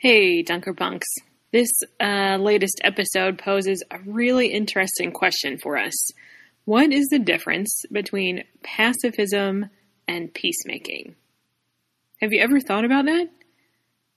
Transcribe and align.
Hey, 0.00 0.42
Dunker 0.42 0.74
Punks. 0.74 1.08
This 1.50 1.72
uh, 1.98 2.36
latest 2.38 2.80
episode 2.84 3.36
poses 3.36 3.82
a 3.90 3.98
really 4.06 4.46
interesting 4.46 5.10
question 5.10 5.58
for 5.58 5.76
us. 5.76 6.12
What 6.66 6.92
is 6.92 7.08
the 7.08 7.18
difference 7.18 7.82
between 7.90 8.44
pacifism 8.62 9.70
and 10.06 10.32
peacemaking? 10.32 11.16
Have 12.20 12.32
you 12.32 12.40
ever 12.40 12.60
thought 12.60 12.84
about 12.84 13.06
that? 13.06 13.28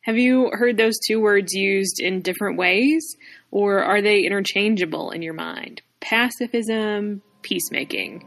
Have 0.02 0.20
you 0.20 0.52
heard 0.54 0.78
those 0.78 1.00
two 1.00 1.20
words 1.20 1.52
used 1.54 2.00
in 2.00 2.22
different 2.22 2.60
ways, 2.60 3.16
or 3.50 3.80
are 3.84 4.04
they 4.04 4.22
interchangeable 4.22 5.10
in 5.10 5.24
your 5.24 5.34
mind? 5.34 5.82
Pacifism, 6.00 7.24
peacemaking. 7.42 8.24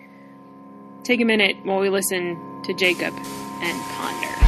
Take 1.05 1.21
a 1.21 1.25
minute 1.25 1.55
while 1.63 1.79
we 1.79 1.89
listen 1.89 2.63
to 2.65 2.75
Jacob 2.75 3.15
and 3.15 3.81
ponder. 3.93 4.44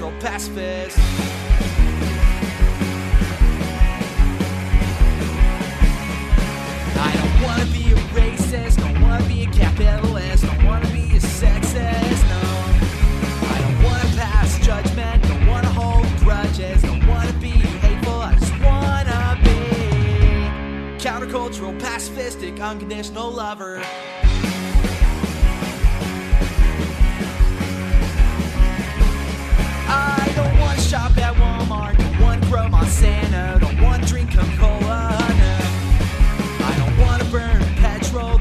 Pacifist. 0.00 0.98
I 6.96 7.12
don't 7.14 7.42
wanna 7.42 7.66
be 7.66 7.92
a 7.92 7.96
racist, 8.14 8.78
don't 8.78 9.00
wanna 9.02 9.24
be 9.26 9.42
a 9.42 9.50
capitalist, 9.50 10.44
don't 10.44 10.64
wanna 10.64 10.86
be 10.88 11.16
a 11.16 11.20
sexist, 11.20 12.22
no. 12.30 12.40
I 13.48 13.58
don't 13.60 13.82
wanna 13.82 14.16
pass 14.16 14.58
judgment, 14.64 15.22
don't 15.24 15.46
wanna 15.46 15.68
hold 15.68 16.06
grudges, 16.20 16.82
don't 16.82 17.06
wanna 17.06 17.32
be 17.34 17.50
hateful, 17.50 18.14
I 18.14 18.34
just 18.36 18.52
wanna 18.60 19.38
be 19.44 19.58
countercultural, 20.98 21.78
pacifistic, 21.78 22.60
unconditional 22.62 23.30
lover. 23.30 23.82
Grow. 32.52 32.68
Don't 33.58 33.80
want 33.80 34.02
to 34.02 34.08
drink 34.08 34.30
Coca-Cola. 34.30 35.16
No. 35.40 35.58
I 36.64 36.74
don't 36.76 36.98
want 37.00 37.22
to 37.22 37.28
burn 37.30 37.62
petrol. 37.76 38.38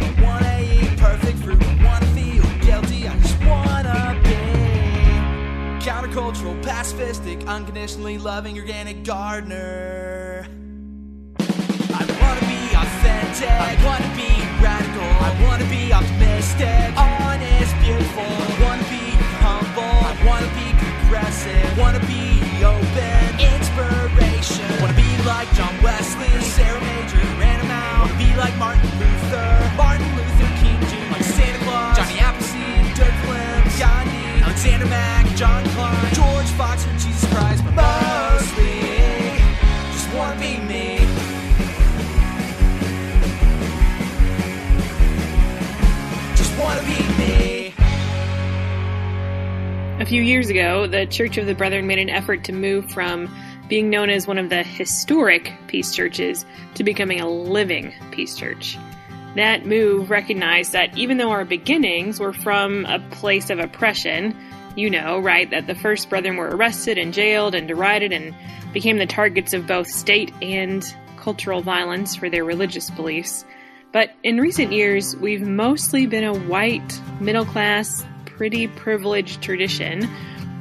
Perfect 0.97 1.37
fruit. 1.39 1.59
Don't 1.59 1.83
want 1.83 2.03
to 2.03 2.09
feel 2.09 2.43
guilty. 2.59 3.07
I 3.07 3.17
just 3.19 3.39
want 3.45 3.87
to 3.87 4.19
be 4.23 4.35
countercultural, 5.79 6.61
pacifistic, 6.61 7.47
unconditionally 7.47 8.17
loving 8.17 8.59
organic 8.59 9.05
gardener. 9.05 10.45
I 11.39 12.03
want 12.21 12.39
to 12.39 12.45
be 12.45 12.75
authentic. 12.75 13.49
I 13.49 13.77
want 13.85 14.03
to 14.03 14.11
be 14.19 14.31
radical. 14.61 15.11
I 15.23 15.31
want 15.47 15.61
to 15.61 15.69
be 15.69 15.93
optimistic, 15.93 16.97
honest, 16.97 17.73
beautiful. 17.79 18.23
I 18.23 18.59
want 18.61 18.81
to 18.83 18.89
be 18.89 19.15
humble. 19.39 19.81
I 19.81 20.13
want 20.27 20.43
to 20.45 20.51
be 20.59 20.67
progressive. 20.77 21.77
Want 21.77 21.95
to 22.00 22.05
be 22.05 22.41
open, 22.63 23.39
inspiration. 23.39 24.81
Few 50.21 50.27
years 50.27 50.51
ago, 50.51 50.85
the 50.85 51.07
Church 51.07 51.39
of 51.39 51.47
the 51.47 51.55
Brethren 51.55 51.87
made 51.87 51.97
an 51.97 52.07
effort 52.07 52.43
to 52.43 52.53
move 52.53 52.91
from 52.91 53.27
being 53.67 53.89
known 53.89 54.11
as 54.11 54.27
one 54.27 54.37
of 54.37 54.49
the 54.49 54.61
historic 54.61 55.51
peace 55.65 55.95
churches 55.95 56.45
to 56.75 56.83
becoming 56.83 57.19
a 57.19 57.27
living 57.27 57.91
peace 58.11 58.35
church. 58.35 58.77
That 59.35 59.65
move 59.65 60.11
recognized 60.11 60.73
that 60.73 60.95
even 60.95 61.17
though 61.17 61.31
our 61.31 61.43
beginnings 61.43 62.19
were 62.19 62.33
from 62.33 62.85
a 62.85 62.99
place 63.09 63.49
of 63.49 63.57
oppression, 63.57 64.37
you 64.75 64.91
know, 64.91 65.17
right, 65.17 65.49
that 65.49 65.65
the 65.65 65.73
first 65.73 66.07
brethren 66.07 66.38
were 66.38 66.55
arrested 66.55 66.99
and 66.99 67.15
jailed 67.15 67.55
and 67.55 67.67
derided 67.67 68.13
and 68.13 68.35
became 68.73 68.99
the 68.99 69.07
targets 69.07 69.53
of 69.53 69.65
both 69.65 69.88
state 69.88 70.31
and 70.39 70.85
cultural 71.17 71.63
violence 71.63 72.15
for 72.15 72.29
their 72.29 72.45
religious 72.45 72.91
beliefs. 72.91 73.43
But 73.91 74.11
in 74.21 74.39
recent 74.39 74.71
years, 74.71 75.17
we've 75.17 75.41
mostly 75.41 76.05
been 76.05 76.25
a 76.25 76.38
white, 76.38 77.01
middle 77.19 77.43
class, 77.43 78.05
pretty 78.41 78.68
privileged 78.68 79.40
tradition 79.44 80.09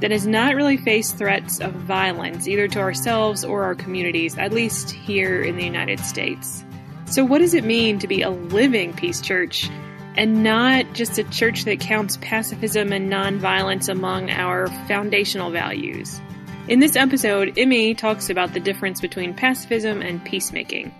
that 0.00 0.10
has 0.10 0.26
not 0.26 0.54
really 0.54 0.76
faced 0.76 1.16
threats 1.16 1.60
of 1.60 1.72
violence, 1.72 2.46
either 2.46 2.68
to 2.68 2.78
ourselves 2.78 3.42
or 3.42 3.62
our 3.64 3.74
communities, 3.74 4.36
at 4.36 4.52
least 4.52 4.90
here 4.90 5.40
in 5.40 5.56
the 5.56 5.64
United 5.64 5.98
States. 6.00 6.62
So, 7.06 7.24
what 7.24 7.38
does 7.38 7.54
it 7.54 7.64
mean 7.64 7.98
to 8.00 8.06
be 8.06 8.20
a 8.20 8.28
living 8.28 8.92
peace 8.92 9.22
church 9.22 9.70
and 10.14 10.44
not 10.44 10.92
just 10.92 11.16
a 11.16 11.24
church 11.24 11.64
that 11.64 11.80
counts 11.80 12.18
pacifism 12.18 12.92
and 12.92 13.10
nonviolence 13.10 13.88
among 13.88 14.28
our 14.28 14.66
foundational 14.86 15.50
values? 15.50 16.20
In 16.68 16.80
this 16.80 16.96
episode, 16.96 17.54
Emmy 17.56 17.94
talks 17.94 18.28
about 18.28 18.52
the 18.52 18.60
difference 18.60 19.00
between 19.00 19.32
pacifism 19.32 20.02
and 20.02 20.22
peacemaking. 20.22 20.92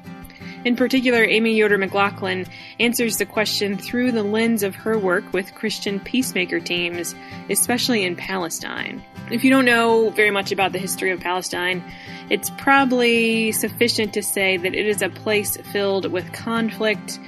In 0.63 0.77
particular, 0.77 1.25
Amy 1.25 1.55
Yoder 1.55 1.79
McLaughlin 1.79 2.47
answers 2.79 3.17
the 3.17 3.25
question 3.25 3.79
through 3.79 4.13
the 4.13 4.23
lens 4.23 4.63
of 4.63 4.75
her 4.75 4.99
work 4.99 5.33
with 5.33 5.55
Christian 5.55 5.99
peacemaker 5.99 6.61
teams, 6.61 7.15
especially 7.49 8.05
in 8.05 8.15
Palestine. 8.15 9.03
If 9.31 9.43
you 9.43 9.51
don't 9.51 9.65
know 9.65 10.11
very 10.11 10.31
much 10.31 10.53
about 10.53 10.73
the 10.73 10.79
history 10.79 11.13
of 11.13 11.21
Palestine, 11.21 11.83
it's 12.29 12.51
probably 12.59 13.53
sufficient 13.53 14.13
to 14.15 14.23
say 14.23 14.59
that 14.59 14.75
it 14.75 14.87
is 14.87 15.01
a 15.01 15.09
place 15.09 15.57
filled 15.73 16.13
with 16.13 16.31
conflict, 16.33 17.19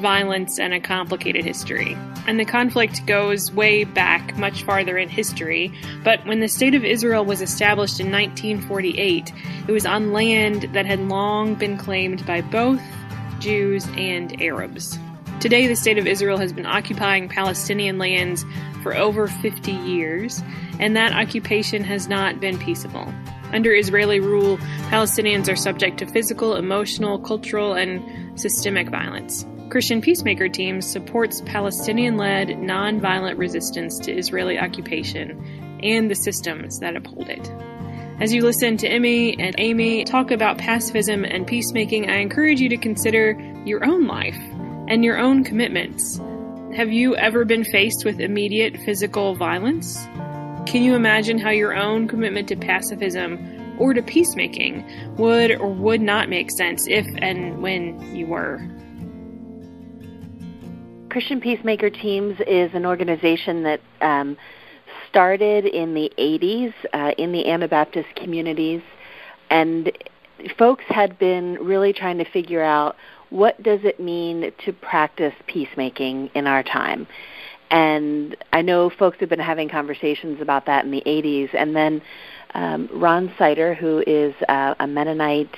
violence, 0.00 0.58
and 0.58 0.74
a 0.74 0.80
complicated 0.80 1.44
history. 1.44 1.96
And 2.26 2.38
the 2.38 2.44
conflict 2.44 3.06
goes 3.06 3.52
way 3.52 3.84
back, 3.84 4.36
much 4.36 4.62
farther 4.62 4.98
in 4.98 5.08
history. 5.08 5.72
But 6.02 6.24
when 6.26 6.40
the 6.40 6.48
State 6.48 6.74
of 6.74 6.84
Israel 6.84 7.24
was 7.24 7.40
established 7.40 8.00
in 8.00 8.10
1948, 8.10 9.32
it 9.68 9.72
was 9.72 9.86
on 9.86 10.12
land 10.12 10.62
that 10.72 10.86
had 10.86 11.00
long 11.00 11.54
been 11.54 11.76
claimed 11.76 12.26
by 12.26 12.40
both 12.40 12.82
Jews 13.38 13.86
and 13.96 14.40
Arabs. 14.42 14.98
Today, 15.40 15.66
the 15.66 15.76
State 15.76 15.96
of 15.96 16.06
Israel 16.06 16.36
has 16.36 16.52
been 16.52 16.66
occupying 16.66 17.28
Palestinian 17.28 17.96
lands 17.96 18.44
for 18.82 18.94
over 18.94 19.26
50 19.26 19.72
years, 19.72 20.42
and 20.78 20.94
that 20.96 21.12
occupation 21.12 21.82
has 21.84 22.08
not 22.08 22.40
been 22.40 22.58
peaceable. 22.58 23.10
Under 23.52 23.74
Israeli 23.74 24.20
rule, 24.20 24.58
Palestinians 24.90 25.50
are 25.50 25.56
subject 25.56 25.98
to 25.98 26.06
physical, 26.06 26.54
emotional, 26.54 27.18
cultural, 27.18 27.72
and 27.74 28.38
systemic 28.38 28.88
violence. 28.90 29.44
Christian 29.70 30.00
Peacemaker 30.00 30.48
Team 30.48 30.80
supports 30.80 31.42
Palestinian 31.42 32.16
led 32.16 32.48
nonviolent 32.48 33.38
resistance 33.38 34.00
to 34.00 34.12
Israeli 34.12 34.58
occupation 34.58 35.78
and 35.80 36.10
the 36.10 36.16
systems 36.16 36.80
that 36.80 36.96
uphold 36.96 37.28
it. 37.28 37.48
As 38.20 38.34
you 38.34 38.42
listen 38.42 38.76
to 38.78 38.88
Emmy 38.88 39.38
and 39.38 39.54
Amy 39.58 40.02
talk 40.04 40.32
about 40.32 40.58
pacifism 40.58 41.24
and 41.24 41.46
peacemaking, 41.46 42.10
I 42.10 42.16
encourage 42.16 42.60
you 42.60 42.68
to 42.70 42.76
consider 42.76 43.38
your 43.64 43.84
own 43.84 44.08
life 44.08 44.36
and 44.88 45.04
your 45.04 45.18
own 45.18 45.44
commitments. 45.44 46.20
Have 46.74 46.90
you 46.90 47.14
ever 47.14 47.44
been 47.44 47.62
faced 47.62 48.04
with 48.04 48.18
immediate 48.18 48.76
physical 48.78 49.36
violence? 49.36 50.04
Can 50.66 50.82
you 50.82 50.96
imagine 50.96 51.38
how 51.38 51.50
your 51.50 51.76
own 51.76 52.08
commitment 52.08 52.48
to 52.48 52.56
pacifism 52.56 53.76
or 53.78 53.94
to 53.94 54.02
peacemaking 54.02 55.14
would 55.16 55.52
or 55.52 55.68
would 55.72 56.00
not 56.00 56.28
make 56.28 56.50
sense 56.50 56.88
if 56.88 57.06
and 57.18 57.62
when 57.62 58.16
you 58.16 58.26
were? 58.26 58.60
Christian 61.10 61.40
Peacemaker 61.40 61.90
Teams 61.90 62.38
is 62.46 62.70
an 62.72 62.86
organization 62.86 63.64
that 63.64 63.80
um, 64.00 64.36
started 65.08 65.66
in 65.66 65.92
the 65.94 66.10
80s 66.16 66.72
uh, 66.92 67.12
in 67.18 67.32
the 67.32 67.50
Anabaptist 67.50 68.08
communities, 68.14 68.80
and 69.50 69.90
folks 70.56 70.84
had 70.88 71.18
been 71.18 71.54
really 71.54 71.92
trying 71.92 72.18
to 72.18 72.24
figure 72.30 72.62
out 72.62 72.96
what 73.30 73.60
does 73.62 73.80
it 73.82 73.98
mean 74.00 74.52
to 74.64 74.72
practice 74.72 75.34
peacemaking 75.46 76.30
in 76.34 76.46
our 76.46 76.62
time? 76.62 77.06
And 77.70 78.36
I 78.52 78.62
know 78.62 78.90
folks 78.90 79.18
have 79.20 79.28
been 79.28 79.38
having 79.38 79.68
conversations 79.68 80.40
about 80.40 80.66
that 80.66 80.84
in 80.84 80.90
the 80.90 81.02
80s. 81.06 81.54
And 81.54 81.74
then 81.74 82.02
um, 82.54 82.88
Ron 82.92 83.32
Sider, 83.38 83.74
who 83.74 84.02
is 84.06 84.34
uh, 84.48 84.74
a 84.80 84.86
Mennonite 84.86 85.54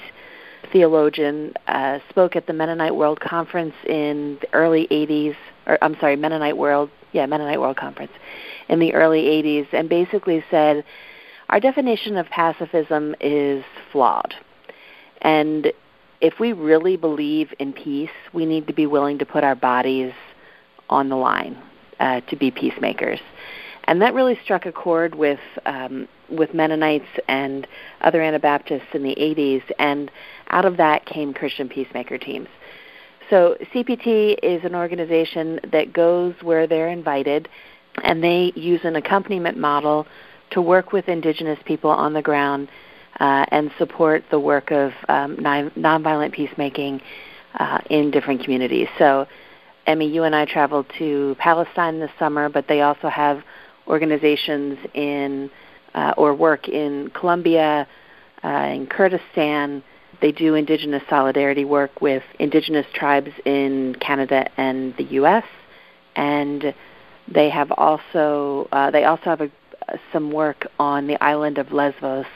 theologian, 0.72 1.54
uh, 1.68 1.98
spoke 2.08 2.34
at 2.34 2.46
the 2.46 2.52
Mennonite 2.52 2.96
World 2.96 3.20
Conference 3.20 3.74
in 3.86 4.38
the 4.40 4.52
early 4.54 4.88
80s, 4.90 5.36
or 5.66 5.78
I'm 5.82 5.96
sorry, 6.00 6.16
Mennonite 6.16 6.56
World, 6.56 6.90
yeah, 7.12 7.26
Mennonite 7.26 7.60
World 7.60 7.76
Conference 7.76 8.12
in 8.68 8.78
the 8.78 8.94
early 8.94 9.24
80s, 9.24 9.68
and 9.72 9.88
basically 9.88 10.42
said 10.50 10.84
our 11.50 11.60
definition 11.60 12.16
of 12.16 12.26
pacifism 12.26 13.14
is 13.20 13.62
flawed. 13.92 14.34
And 15.20 15.72
if 16.20 16.40
we 16.40 16.52
really 16.52 16.96
believe 16.96 17.52
in 17.58 17.72
peace, 17.72 18.10
we 18.32 18.46
need 18.46 18.66
to 18.66 18.72
be 18.72 18.86
willing 18.86 19.18
to 19.18 19.26
put 19.26 19.44
our 19.44 19.54
bodies 19.54 20.12
on 20.88 21.08
the 21.08 21.16
line 21.16 21.60
uh, 22.00 22.20
to 22.22 22.36
be 22.36 22.50
peacemakers. 22.50 23.20
And 23.84 24.00
that 24.00 24.14
really 24.14 24.38
struck 24.44 24.66
a 24.66 24.72
chord 24.72 25.14
with 25.14 25.40
um, 25.66 26.08
with 26.30 26.54
Mennonites 26.54 27.06
and 27.28 27.66
other 28.00 28.22
Anabaptists 28.22 28.88
in 28.94 29.02
the 29.02 29.14
80s, 29.14 29.62
and 29.78 30.10
out 30.48 30.64
of 30.64 30.78
that 30.78 31.04
came 31.04 31.34
Christian 31.34 31.68
peacemaker 31.68 32.16
teams. 32.16 32.48
So 33.28 33.56
CPT 33.74 34.36
is 34.42 34.64
an 34.64 34.74
organization 34.74 35.60
that 35.72 35.92
goes 35.92 36.34
where 36.42 36.66
they're 36.66 36.88
invited, 36.88 37.48
and 38.02 38.22
they 38.22 38.52
use 38.54 38.80
an 38.84 38.96
accompaniment 38.96 39.58
model 39.58 40.06
to 40.50 40.60
work 40.60 40.92
with 40.92 41.08
indigenous 41.08 41.58
people 41.64 41.90
on 41.90 42.12
the 42.12 42.22
ground 42.22 42.68
uh, 43.20 43.46
and 43.48 43.70
support 43.78 44.24
the 44.30 44.40
work 44.40 44.70
of 44.70 44.92
um, 45.08 45.36
nonviolent 45.36 46.32
peacemaking 46.32 47.00
uh, 47.58 47.78
in 47.90 48.10
different 48.10 48.42
communities. 48.42 48.88
So, 48.98 49.26
Emmy, 49.86 50.08
you 50.08 50.22
and 50.22 50.34
I 50.34 50.44
traveled 50.44 50.86
to 50.98 51.36
Palestine 51.38 52.00
this 52.00 52.10
summer, 52.18 52.48
but 52.48 52.68
they 52.68 52.82
also 52.82 53.08
have 53.08 53.42
organizations 53.86 54.78
in 54.94 55.50
uh, 55.94 56.14
or 56.16 56.34
work 56.34 56.68
in 56.68 57.10
Colombia, 57.10 57.86
uh, 58.44 58.48
in 58.48 58.86
Kurdistan. 58.86 59.82
They 60.20 60.32
do 60.32 60.54
indigenous 60.54 61.02
solidarity 61.10 61.64
work 61.64 62.00
with 62.00 62.22
indigenous 62.38 62.86
tribes 62.94 63.30
in 63.44 63.96
Canada 64.00 64.48
and 64.56 64.96
the 64.96 65.04
U.S. 65.04 65.44
And 66.16 66.74
they 67.28 67.50
have 67.50 67.72
also 67.72 68.68
uh, 68.72 68.90
they 68.90 69.04
also 69.04 69.24
have 69.24 69.40
a, 69.40 69.50
some 70.12 70.30
work 70.30 70.66
on 70.78 71.06
the 71.06 71.22
island 71.22 71.58
of 71.58 71.72
Lesbos 71.72 72.26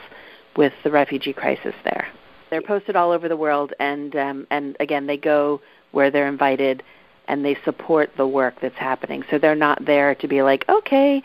with 0.56 0.72
the 0.84 0.90
refugee 0.90 1.32
crisis 1.32 1.74
there. 1.84 2.08
They're 2.50 2.62
posted 2.62 2.96
all 2.96 3.10
over 3.10 3.28
the 3.28 3.36
world, 3.36 3.72
and 3.80 4.14
um, 4.16 4.46
and 4.50 4.76
again, 4.80 5.06
they 5.06 5.16
go 5.16 5.60
where 5.92 6.10
they're 6.10 6.28
invited, 6.28 6.82
and 7.28 7.44
they 7.44 7.56
support 7.64 8.10
the 8.16 8.26
work 8.26 8.54
that's 8.60 8.76
happening. 8.76 9.24
So 9.30 9.38
they're 9.38 9.54
not 9.54 9.84
there 9.84 10.14
to 10.16 10.28
be 10.28 10.42
like, 10.42 10.64
okay, 10.68 11.22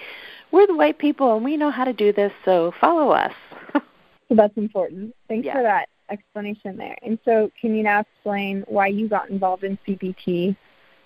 we're 0.51 0.67
the 0.67 0.75
white 0.75 0.99
people 0.99 1.35
and 1.35 1.45
we 1.45 1.57
know 1.57 1.71
how 1.71 1.85
to 1.85 1.93
do 1.93 2.11
this, 2.11 2.31
so 2.45 2.73
follow 2.79 3.11
us. 3.11 3.33
so 3.73 4.35
that's 4.35 4.55
important. 4.57 5.15
Thanks 5.27 5.45
yeah. 5.45 5.53
for 5.53 5.63
that 5.63 5.87
explanation 6.09 6.77
there. 6.77 6.97
And 7.01 7.17
so, 7.25 7.51
can 7.59 7.75
you 7.75 7.83
now 7.83 8.01
explain 8.01 8.63
why 8.67 8.87
you 8.87 9.07
got 9.07 9.29
involved 9.29 9.63
in 9.63 9.77
CPT 9.87 10.55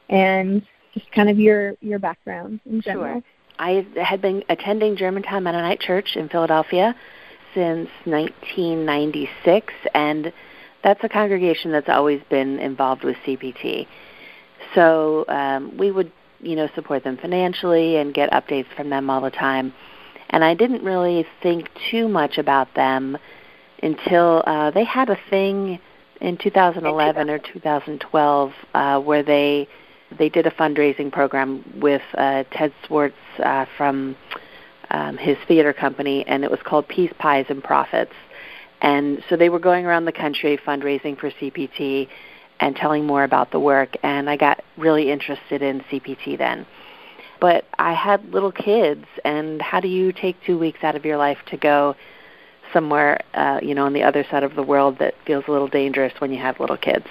and 0.09 0.65
just 0.93 1.09
kind 1.11 1.29
of 1.29 1.39
your 1.39 1.75
your 1.81 1.99
background 1.99 2.59
in 2.65 2.81
general? 2.81 3.21
Sure. 3.21 3.23
I 3.57 3.85
had 3.95 4.21
been 4.21 4.43
attending 4.49 4.97
Germantown 4.97 5.43
Mennonite 5.43 5.79
Church 5.79 6.17
in 6.17 6.27
Philadelphia 6.27 6.93
since 7.53 7.89
1996, 8.03 9.73
and 9.93 10.33
that's 10.83 11.01
a 11.03 11.09
congregation 11.09 11.71
that's 11.71 11.87
always 11.87 12.21
been 12.29 12.59
involved 12.59 13.03
with 13.05 13.15
CPT. 13.25 13.87
So 14.73 15.25
um, 15.27 15.77
we 15.77 15.91
would, 15.91 16.11
you 16.41 16.55
know, 16.55 16.67
support 16.75 17.03
them 17.03 17.17
financially 17.17 17.97
and 17.97 18.13
get 18.13 18.31
updates 18.31 18.67
from 18.75 18.89
them 18.89 19.09
all 19.09 19.21
the 19.21 19.31
time. 19.31 19.73
And 20.29 20.43
I 20.43 20.53
didn't 20.53 20.83
really 20.83 21.25
think 21.43 21.69
too 21.91 22.07
much 22.07 22.37
about 22.37 22.73
them 22.75 23.17
until 23.81 24.43
uh, 24.45 24.71
they 24.71 24.83
had 24.83 25.09
a 25.09 25.17
thing 25.29 25.79
in 26.21 26.37
2011 26.37 27.29
or 27.29 27.39
2012 27.39 28.53
uh, 28.73 28.99
where 28.99 29.23
they 29.23 29.67
they 30.17 30.29
did 30.29 30.45
a 30.45 30.51
fundraising 30.51 31.11
program 31.11 31.63
with 31.81 32.01
uh, 32.17 32.43
Ted 32.51 32.71
Swartz 32.85 33.15
uh, 33.43 33.65
from 33.75 34.15
um, 34.91 35.17
his 35.17 35.37
theater 35.47 35.73
company, 35.73 36.25
and 36.27 36.43
it 36.43 36.51
was 36.51 36.59
called 36.63 36.87
Peace 36.87 37.11
Pies 37.17 37.45
and 37.49 37.63
Prophets. 37.63 38.13
And 38.81 39.23
so 39.29 39.35
they 39.35 39.49
were 39.49 39.59
going 39.59 39.85
around 39.85 40.05
the 40.05 40.11
country 40.11 40.57
fundraising 40.57 41.19
for 41.19 41.31
CPT 41.31 42.07
and 42.59 42.75
telling 42.75 43.05
more 43.05 43.23
about 43.23 43.51
the 43.51 43.59
work. 43.59 43.95
And 44.03 44.29
I 44.29 44.37
got 44.37 44.63
really 44.77 45.11
interested 45.11 45.61
in 45.61 45.81
CPT 45.81 46.37
then. 46.37 46.65
But 47.41 47.65
I 47.77 47.93
had 47.93 48.33
little 48.33 48.51
kids, 48.51 49.05
and 49.23 49.61
how 49.61 49.79
do 49.79 49.87
you 49.87 50.13
take 50.13 50.37
two 50.45 50.57
weeks 50.57 50.83
out 50.83 50.95
of 50.95 51.05
your 51.05 51.17
life 51.17 51.37
to 51.47 51.57
go 51.57 51.95
somewhere, 52.71 53.21
uh, 53.33 53.59
you 53.61 53.75
know, 53.75 53.85
on 53.85 53.93
the 53.93 54.03
other 54.03 54.25
side 54.31 54.43
of 54.43 54.55
the 54.55 54.63
world 54.63 54.99
that 54.99 55.15
feels 55.25 55.43
a 55.47 55.51
little 55.51 55.67
dangerous 55.67 56.13
when 56.19 56.31
you 56.31 56.39
have 56.39 56.59
little 56.59 56.77
kids? 56.77 57.07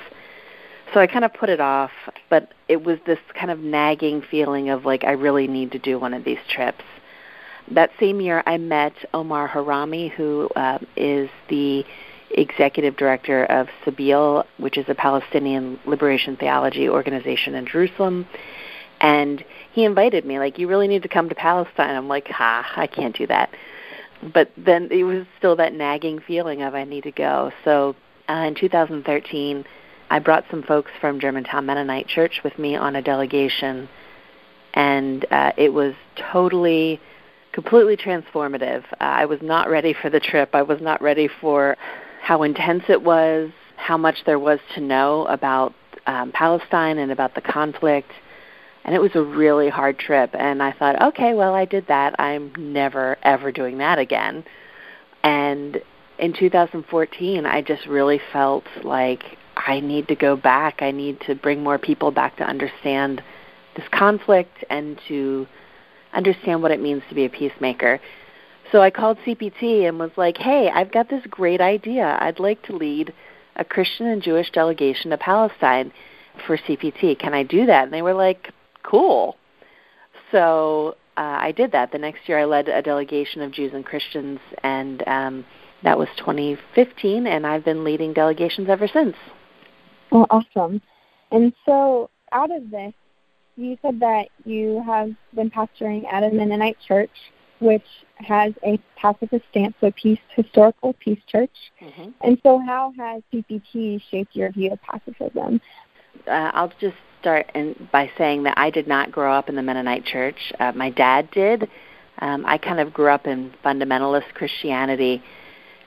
So 0.92 1.00
I 1.00 1.06
kind 1.06 1.24
of 1.24 1.34
put 1.34 1.48
it 1.48 1.60
off, 1.60 1.90
but 2.30 2.52
it 2.68 2.82
was 2.84 2.98
this 3.04 3.18
kind 3.34 3.50
of 3.50 3.58
nagging 3.58 4.22
feeling 4.22 4.70
of 4.70 4.84
like 4.84 5.04
I 5.04 5.12
really 5.12 5.48
need 5.48 5.72
to 5.72 5.78
do 5.78 5.98
one 5.98 6.14
of 6.14 6.24
these 6.24 6.38
trips. 6.48 6.84
That 7.70 7.90
same 7.98 8.20
year, 8.20 8.42
I 8.46 8.58
met 8.58 8.92
Omar 9.12 9.48
Haramy, 9.48 10.10
who 10.10 10.48
uh, 10.54 10.78
is 10.96 11.30
the 11.48 11.84
executive 12.40 12.96
director 12.96 13.44
of 13.44 13.68
Sabeel, 13.84 14.44
which 14.58 14.76
is 14.78 14.86
a 14.88 14.94
Palestinian 14.94 15.78
liberation 15.86 16.36
theology 16.36 16.88
organization 16.88 17.54
in 17.54 17.66
Jerusalem. 17.66 18.26
And 19.00 19.44
he 19.72 19.84
invited 19.84 20.24
me, 20.24 20.38
like, 20.38 20.58
you 20.58 20.68
really 20.68 20.88
need 20.88 21.02
to 21.02 21.08
come 21.08 21.28
to 21.28 21.34
Palestine. 21.34 21.94
I'm 21.94 22.08
like, 22.08 22.28
ha, 22.28 22.66
I 22.76 22.86
can't 22.86 23.16
do 23.16 23.26
that. 23.26 23.50
But 24.32 24.50
then 24.56 24.88
it 24.90 25.04
was 25.04 25.26
still 25.38 25.56
that 25.56 25.72
nagging 25.72 26.20
feeling 26.20 26.62
of 26.62 26.74
I 26.74 26.84
need 26.84 27.04
to 27.04 27.12
go. 27.12 27.52
So 27.64 27.96
uh, 28.28 28.44
in 28.48 28.54
2013, 28.54 29.64
I 30.10 30.18
brought 30.18 30.44
some 30.50 30.62
folks 30.62 30.90
from 31.00 31.20
Germantown 31.20 31.66
Mennonite 31.66 32.06
Church 32.06 32.40
with 32.44 32.58
me 32.58 32.76
on 32.76 32.96
a 32.96 33.02
delegation, 33.02 33.88
and 34.72 35.26
uh, 35.30 35.52
it 35.56 35.72
was 35.72 35.94
totally 36.32 37.00
completely 37.52 37.96
transformative. 37.96 38.84
Uh, 38.92 38.96
I 39.00 39.24
was 39.26 39.40
not 39.42 39.68
ready 39.68 39.94
for 39.94 40.10
the 40.10 40.20
trip. 40.20 40.50
I 40.54 40.62
was 40.62 40.80
not 40.80 41.02
ready 41.02 41.28
for 41.40 41.76
how 42.24 42.42
intense 42.42 42.84
it 42.88 43.02
was, 43.02 43.50
how 43.76 43.98
much 43.98 44.24
there 44.24 44.38
was 44.38 44.58
to 44.74 44.80
know 44.80 45.26
about 45.26 45.74
um, 46.06 46.32
Palestine 46.32 46.96
and 46.96 47.12
about 47.12 47.34
the 47.34 47.42
conflict. 47.42 48.10
And 48.82 48.94
it 48.94 48.98
was 48.98 49.10
a 49.14 49.22
really 49.22 49.68
hard 49.68 49.98
trip. 49.98 50.30
And 50.32 50.62
I 50.62 50.72
thought, 50.72 51.00
okay, 51.02 51.34
well, 51.34 51.54
I 51.54 51.66
did 51.66 51.86
that. 51.88 52.18
I'm 52.18 52.50
never, 52.56 53.18
ever 53.22 53.52
doing 53.52 53.76
that 53.78 53.98
again. 53.98 54.42
And 55.22 55.82
in 56.18 56.32
2014, 56.32 57.44
I 57.44 57.60
just 57.60 57.86
really 57.86 58.20
felt 58.32 58.64
like 58.82 59.22
I 59.54 59.80
need 59.80 60.08
to 60.08 60.14
go 60.14 60.34
back. 60.34 60.80
I 60.80 60.92
need 60.92 61.20
to 61.26 61.34
bring 61.34 61.62
more 61.62 61.78
people 61.78 62.10
back 62.10 62.38
to 62.38 62.44
understand 62.44 63.22
this 63.76 63.84
conflict 63.92 64.64
and 64.70 64.98
to 65.08 65.46
understand 66.14 66.62
what 66.62 66.70
it 66.70 66.80
means 66.80 67.02
to 67.10 67.14
be 67.14 67.26
a 67.26 67.30
peacemaker. 67.30 68.00
So 68.72 68.80
I 68.80 68.90
called 68.90 69.18
CPT 69.26 69.88
and 69.88 69.98
was 69.98 70.10
like, 70.16 70.38
hey, 70.38 70.70
I've 70.72 70.92
got 70.92 71.08
this 71.08 71.22
great 71.28 71.60
idea. 71.60 72.16
I'd 72.20 72.40
like 72.40 72.62
to 72.64 72.76
lead 72.76 73.12
a 73.56 73.64
Christian 73.64 74.06
and 74.06 74.22
Jewish 74.22 74.50
delegation 74.50 75.10
to 75.10 75.18
Palestine 75.18 75.92
for 76.46 76.56
CPT. 76.56 77.18
Can 77.18 77.34
I 77.34 77.42
do 77.42 77.66
that? 77.66 77.84
And 77.84 77.92
they 77.92 78.02
were 78.02 78.14
like, 78.14 78.52
cool. 78.82 79.36
So 80.32 80.96
uh, 81.16 81.38
I 81.40 81.52
did 81.52 81.72
that. 81.72 81.92
The 81.92 81.98
next 81.98 82.28
year 82.28 82.38
I 82.38 82.44
led 82.44 82.68
a 82.68 82.82
delegation 82.82 83.42
of 83.42 83.52
Jews 83.52 83.72
and 83.74 83.84
Christians, 83.84 84.40
and 84.62 85.06
um, 85.06 85.44
that 85.84 85.96
was 85.96 86.08
2015, 86.18 87.26
and 87.26 87.46
I've 87.46 87.64
been 87.64 87.84
leading 87.84 88.12
delegations 88.12 88.68
ever 88.68 88.88
since. 88.88 89.14
Well, 90.10 90.26
awesome. 90.30 90.80
And 91.30 91.52
so 91.64 92.10
out 92.32 92.50
of 92.50 92.70
this, 92.70 92.92
you 93.56 93.78
said 93.82 94.00
that 94.00 94.28
you 94.44 94.82
have 94.84 95.10
been 95.34 95.50
pastoring 95.50 96.04
at 96.12 96.24
a 96.24 96.30
Mennonite 96.30 96.78
church, 96.86 97.10
which 97.60 97.84
has 98.16 98.52
a 98.64 98.78
pacifist 98.96 99.44
stance, 99.50 99.74
so 99.80 99.90
peace, 99.92 100.18
historical 100.34 100.94
peace 100.94 101.20
church. 101.26 101.50
Mm-hmm. 101.82 102.10
And 102.22 102.38
so, 102.42 102.58
how 102.58 102.92
has 102.98 103.22
CPT 103.32 104.00
shaped 104.10 104.34
your 104.34 104.50
view 104.52 104.72
of 104.72 104.78
pacifism? 104.82 105.60
Uh, 106.26 106.50
I'll 106.54 106.72
just 106.80 106.96
start 107.20 107.50
in, 107.54 107.88
by 107.92 108.10
saying 108.18 108.44
that 108.44 108.58
I 108.58 108.70
did 108.70 108.86
not 108.86 109.10
grow 109.10 109.32
up 109.32 109.48
in 109.48 109.56
the 109.56 109.62
Mennonite 109.62 110.04
church. 110.04 110.52
Uh, 110.60 110.72
my 110.72 110.90
dad 110.90 111.30
did. 111.30 111.68
Um, 112.18 112.44
I 112.46 112.58
kind 112.58 112.80
of 112.80 112.92
grew 112.92 113.08
up 113.08 113.26
in 113.26 113.52
fundamentalist 113.64 114.34
Christianity 114.34 115.22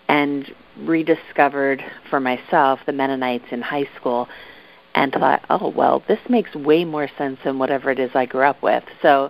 and 0.10 0.54
rediscovered 0.80 1.84
for 2.10 2.20
myself 2.20 2.80
the 2.86 2.92
Mennonites 2.92 3.46
in 3.52 3.62
high 3.62 3.88
school 3.96 4.28
and 4.96 5.14
thought, 5.14 5.46
oh, 5.50 5.70
well, 5.70 6.04
this 6.08 6.20
makes 6.28 6.56
way 6.56 6.84
more 6.84 7.08
sense 7.18 7.40
than 7.44 7.60
whatever 7.60 7.92
it 7.92 8.00
is 8.00 8.12
I 8.16 8.26
grew 8.26 8.42
up 8.42 8.62
with. 8.64 8.84
So 9.02 9.30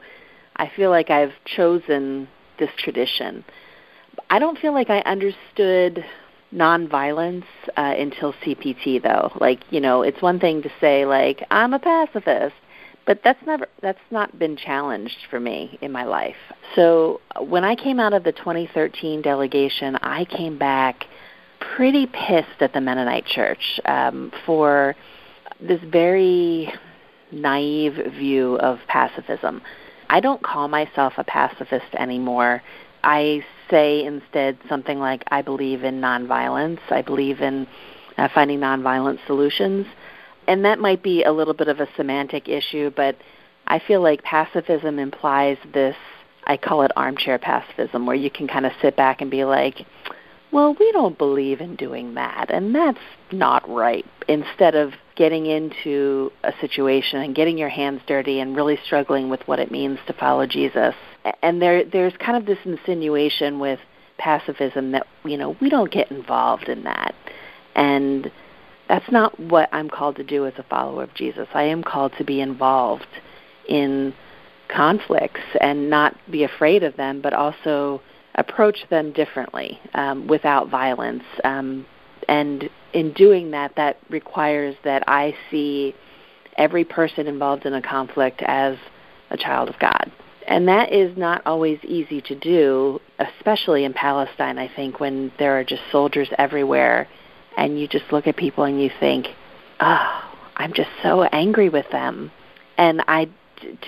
I 0.57 0.71
feel 0.75 0.89
like 0.89 1.09
I've 1.09 1.33
chosen 1.45 2.27
this 2.59 2.69
tradition. 2.77 3.43
I 4.29 4.39
don't 4.39 4.57
feel 4.57 4.73
like 4.73 4.89
I 4.89 4.99
understood 4.99 6.03
nonviolence 6.53 7.45
uh, 7.75 7.93
until 7.97 8.33
CPT, 8.33 9.01
though. 9.01 9.31
Like, 9.39 9.61
you 9.69 9.79
know, 9.79 10.01
it's 10.01 10.21
one 10.21 10.39
thing 10.39 10.61
to 10.63 10.69
say 10.79 11.05
like 11.05 11.43
I'm 11.51 11.73
a 11.73 11.79
pacifist, 11.79 12.55
but 13.05 13.21
that's 13.23 13.43
never 13.45 13.67
that's 13.81 13.99
not 14.11 14.37
been 14.37 14.57
challenged 14.57 15.27
for 15.29 15.39
me 15.39 15.77
in 15.81 15.91
my 15.91 16.03
life. 16.03 16.35
So 16.75 17.21
when 17.39 17.63
I 17.63 17.75
came 17.75 17.99
out 17.99 18.13
of 18.13 18.23
the 18.23 18.31
2013 18.31 19.21
delegation, 19.21 19.95
I 19.97 20.25
came 20.25 20.57
back 20.57 21.05
pretty 21.75 22.07
pissed 22.07 22.61
at 22.61 22.73
the 22.73 22.81
Mennonite 22.81 23.25
Church 23.25 23.79
um, 23.85 24.31
for 24.45 24.95
this 25.59 25.81
very 25.89 26.71
naive 27.31 28.13
view 28.13 28.57
of 28.59 28.79
pacifism. 28.87 29.61
I 30.09 30.19
don't 30.19 30.41
call 30.41 30.67
myself 30.67 31.13
a 31.17 31.23
pacifist 31.23 31.93
anymore. 31.97 32.63
I 33.03 33.43
say 33.69 34.03
instead 34.05 34.57
something 34.69 34.99
like, 34.99 35.23
I 35.29 35.41
believe 35.41 35.83
in 35.83 36.01
nonviolence. 36.01 36.79
I 36.89 37.01
believe 37.01 37.41
in 37.41 37.67
uh, 38.17 38.27
finding 38.33 38.59
nonviolent 38.59 39.19
solutions. 39.27 39.85
And 40.47 40.63
that 40.65 40.79
might 40.79 41.03
be 41.03 41.23
a 41.23 41.31
little 41.31 41.53
bit 41.53 41.67
of 41.67 41.79
a 41.79 41.87
semantic 41.95 42.47
issue, 42.47 42.91
but 42.95 43.17
I 43.67 43.79
feel 43.79 44.01
like 44.01 44.23
pacifism 44.23 44.97
implies 44.97 45.57
this, 45.73 45.95
I 46.45 46.55
call 46.55 46.83
it 46.83 46.91
armchair 46.95 47.37
pacifism, 47.37 48.05
where 48.05 48.15
you 48.15 48.31
can 48.31 48.47
kind 48.47 48.65
of 48.65 48.71
sit 48.81 48.95
back 48.95 49.21
and 49.21 49.29
be 49.29 49.43
like, 49.43 49.85
well, 50.51 50.73
we 50.79 50.91
don't 50.93 51.17
believe 51.17 51.59
in 51.59 51.75
doing 51.75 52.13
that, 52.13 52.49
and 52.49 52.73
that's 52.73 52.97
not 53.33 53.69
right. 53.69 54.05
Instead 54.29 54.75
of 54.75 54.93
getting 55.17 55.47
into 55.47 56.31
a 56.43 56.53
situation 56.61 57.21
and 57.21 57.35
getting 57.35 57.57
your 57.57 57.69
hands 57.69 58.01
dirty 58.07 58.39
and 58.39 58.55
really 58.55 58.77
struggling 58.85 59.29
with 59.29 59.41
what 59.47 59.59
it 59.59 59.71
means 59.71 59.97
to 60.07 60.13
follow 60.13 60.45
Jesus. 60.45 60.95
And 61.41 61.61
there 61.61 61.83
there's 61.83 62.13
kind 62.17 62.37
of 62.37 62.45
this 62.45 62.59
insinuation 62.63 63.59
with 63.59 63.79
pacifism 64.17 64.91
that, 64.91 65.07
you 65.25 65.37
know, 65.37 65.57
we 65.59 65.69
don't 65.69 65.91
get 65.91 66.11
involved 66.11 66.69
in 66.69 66.83
that. 66.83 67.15
And 67.75 68.31
that's 68.87 69.11
not 69.11 69.37
what 69.39 69.69
I'm 69.71 69.89
called 69.89 70.15
to 70.17 70.23
do 70.23 70.45
as 70.45 70.53
a 70.57 70.63
follower 70.63 71.03
of 71.03 71.13
Jesus. 71.13 71.47
I 71.53 71.63
am 71.63 71.83
called 71.83 72.13
to 72.19 72.23
be 72.23 72.39
involved 72.39 73.07
in 73.67 74.13
conflicts 74.69 75.41
and 75.59 75.89
not 75.89 76.15
be 76.29 76.43
afraid 76.43 76.83
of 76.83 76.95
them, 76.95 77.21
but 77.21 77.33
also 77.33 78.01
approach 78.35 78.85
them 78.89 79.11
differently 79.13 79.79
um, 79.93 80.27
without 80.27 80.69
violence. 80.69 81.23
Um, 81.43 81.85
and 82.27 82.69
in 82.93 83.13
doing 83.13 83.51
that, 83.51 83.75
that 83.75 83.97
requires 84.09 84.75
that 84.83 85.03
I 85.07 85.35
see 85.51 85.95
every 86.57 86.83
person 86.83 87.27
involved 87.27 87.65
in 87.65 87.73
a 87.73 87.81
conflict 87.81 88.41
as 88.45 88.77
a 89.29 89.37
child 89.37 89.69
of 89.69 89.77
God. 89.79 90.11
And 90.47 90.67
that 90.69 90.93
is 90.93 91.17
not 91.17 91.41
always 91.45 91.77
easy 91.83 92.21
to 92.21 92.35
do, 92.35 93.01
especially 93.19 93.83
in 93.83 93.93
Palestine, 93.93 94.57
I 94.57 94.69
think, 94.73 94.99
when 94.99 95.31
there 95.37 95.59
are 95.59 95.63
just 95.63 95.81
soldiers 95.91 96.29
everywhere 96.37 97.07
and 97.57 97.79
you 97.79 97.87
just 97.87 98.05
look 98.11 98.27
at 98.27 98.37
people 98.37 98.63
and 98.63 98.81
you 98.81 98.89
think, 98.99 99.27
oh, 99.81 100.23
I'm 100.55 100.73
just 100.73 100.89
so 101.03 101.23
angry 101.23 101.69
with 101.69 101.89
them. 101.91 102.31
And 102.77 103.03
I, 103.07 103.29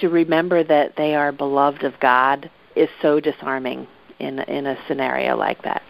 to 0.01 0.09
remember 0.09 0.63
that 0.63 0.97
they 0.97 1.15
are 1.15 1.31
beloved 1.31 1.83
of 1.83 1.99
God 1.99 2.49
is 2.75 2.89
so 3.01 3.19
disarming 3.19 3.87
in 4.19 4.39
in 4.39 4.65
a 4.65 4.77
scenario 4.87 5.37
like 5.37 5.61
that. 5.63 5.81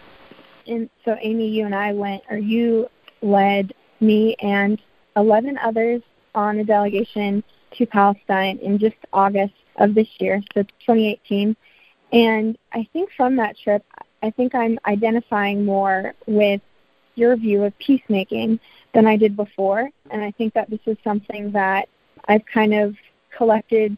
And 0.66 0.88
so, 1.04 1.16
Amy, 1.20 1.48
you 1.48 1.66
and 1.66 1.74
I 1.74 1.92
went, 1.92 2.22
or 2.30 2.38
you 2.38 2.88
led 3.22 3.72
me 4.00 4.34
and 4.40 4.80
11 5.16 5.58
others 5.58 6.02
on 6.34 6.58
a 6.58 6.64
delegation 6.64 7.42
to 7.76 7.86
Palestine 7.86 8.58
in 8.58 8.78
just 8.78 8.96
August 9.12 9.54
of 9.76 9.94
this 9.94 10.08
year, 10.18 10.42
so 10.54 10.62
2018. 10.62 11.56
And 12.12 12.58
I 12.72 12.88
think 12.92 13.10
from 13.16 13.36
that 13.36 13.56
trip, 13.58 13.84
I 14.22 14.30
think 14.30 14.54
I'm 14.54 14.78
identifying 14.86 15.64
more 15.64 16.14
with 16.26 16.60
your 17.14 17.36
view 17.36 17.64
of 17.64 17.78
peacemaking 17.78 18.58
than 18.94 19.06
I 19.06 19.16
did 19.16 19.36
before. 19.36 19.88
And 20.10 20.22
I 20.22 20.30
think 20.32 20.54
that 20.54 20.70
this 20.70 20.80
is 20.86 20.96
something 21.04 21.52
that 21.52 21.88
I've 22.26 22.44
kind 22.52 22.74
of 22.74 22.94
collected 23.36 23.96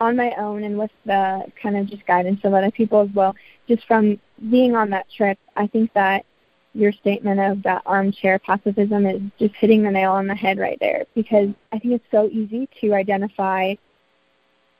on 0.00 0.16
my 0.16 0.32
own 0.38 0.64
and 0.64 0.78
with 0.78 0.90
the 1.06 1.44
kind 1.60 1.76
of 1.76 1.86
just 1.86 2.04
guidance 2.06 2.40
of 2.44 2.52
other 2.52 2.70
people 2.70 3.00
as 3.00 3.08
well. 3.14 3.34
Just 3.68 3.86
from 3.86 4.18
being 4.50 4.74
on 4.74 4.90
that 4.90 5.06
trip, 5.16 5.38
I 5.56 5.66
think 5.66 5.92
that 5.94 6.26
your 6.74 6.92
statement 6.92 7.40
of 7.40 7.62
that 7.62 7.82
armchair 7.86 8.38
pacifism 8.38 9.06
is 9.06 9.22
just 9.38 9.54
hitting 9.54 9.82
the 9.82 9.90
nail 9.90 10.12
on 10.12 10.26
the 10.26 10.34
head 10.34 10.58
right 10.58 10.78
there 10.80 11.06
because 11.14 11.50
I 11.72 11.78
think 11.78 11.94
it's 11.94 12.10
so 12.10 12.28
easy 12.30 12.68
to 12.80 12.94
identify 12.94 13.74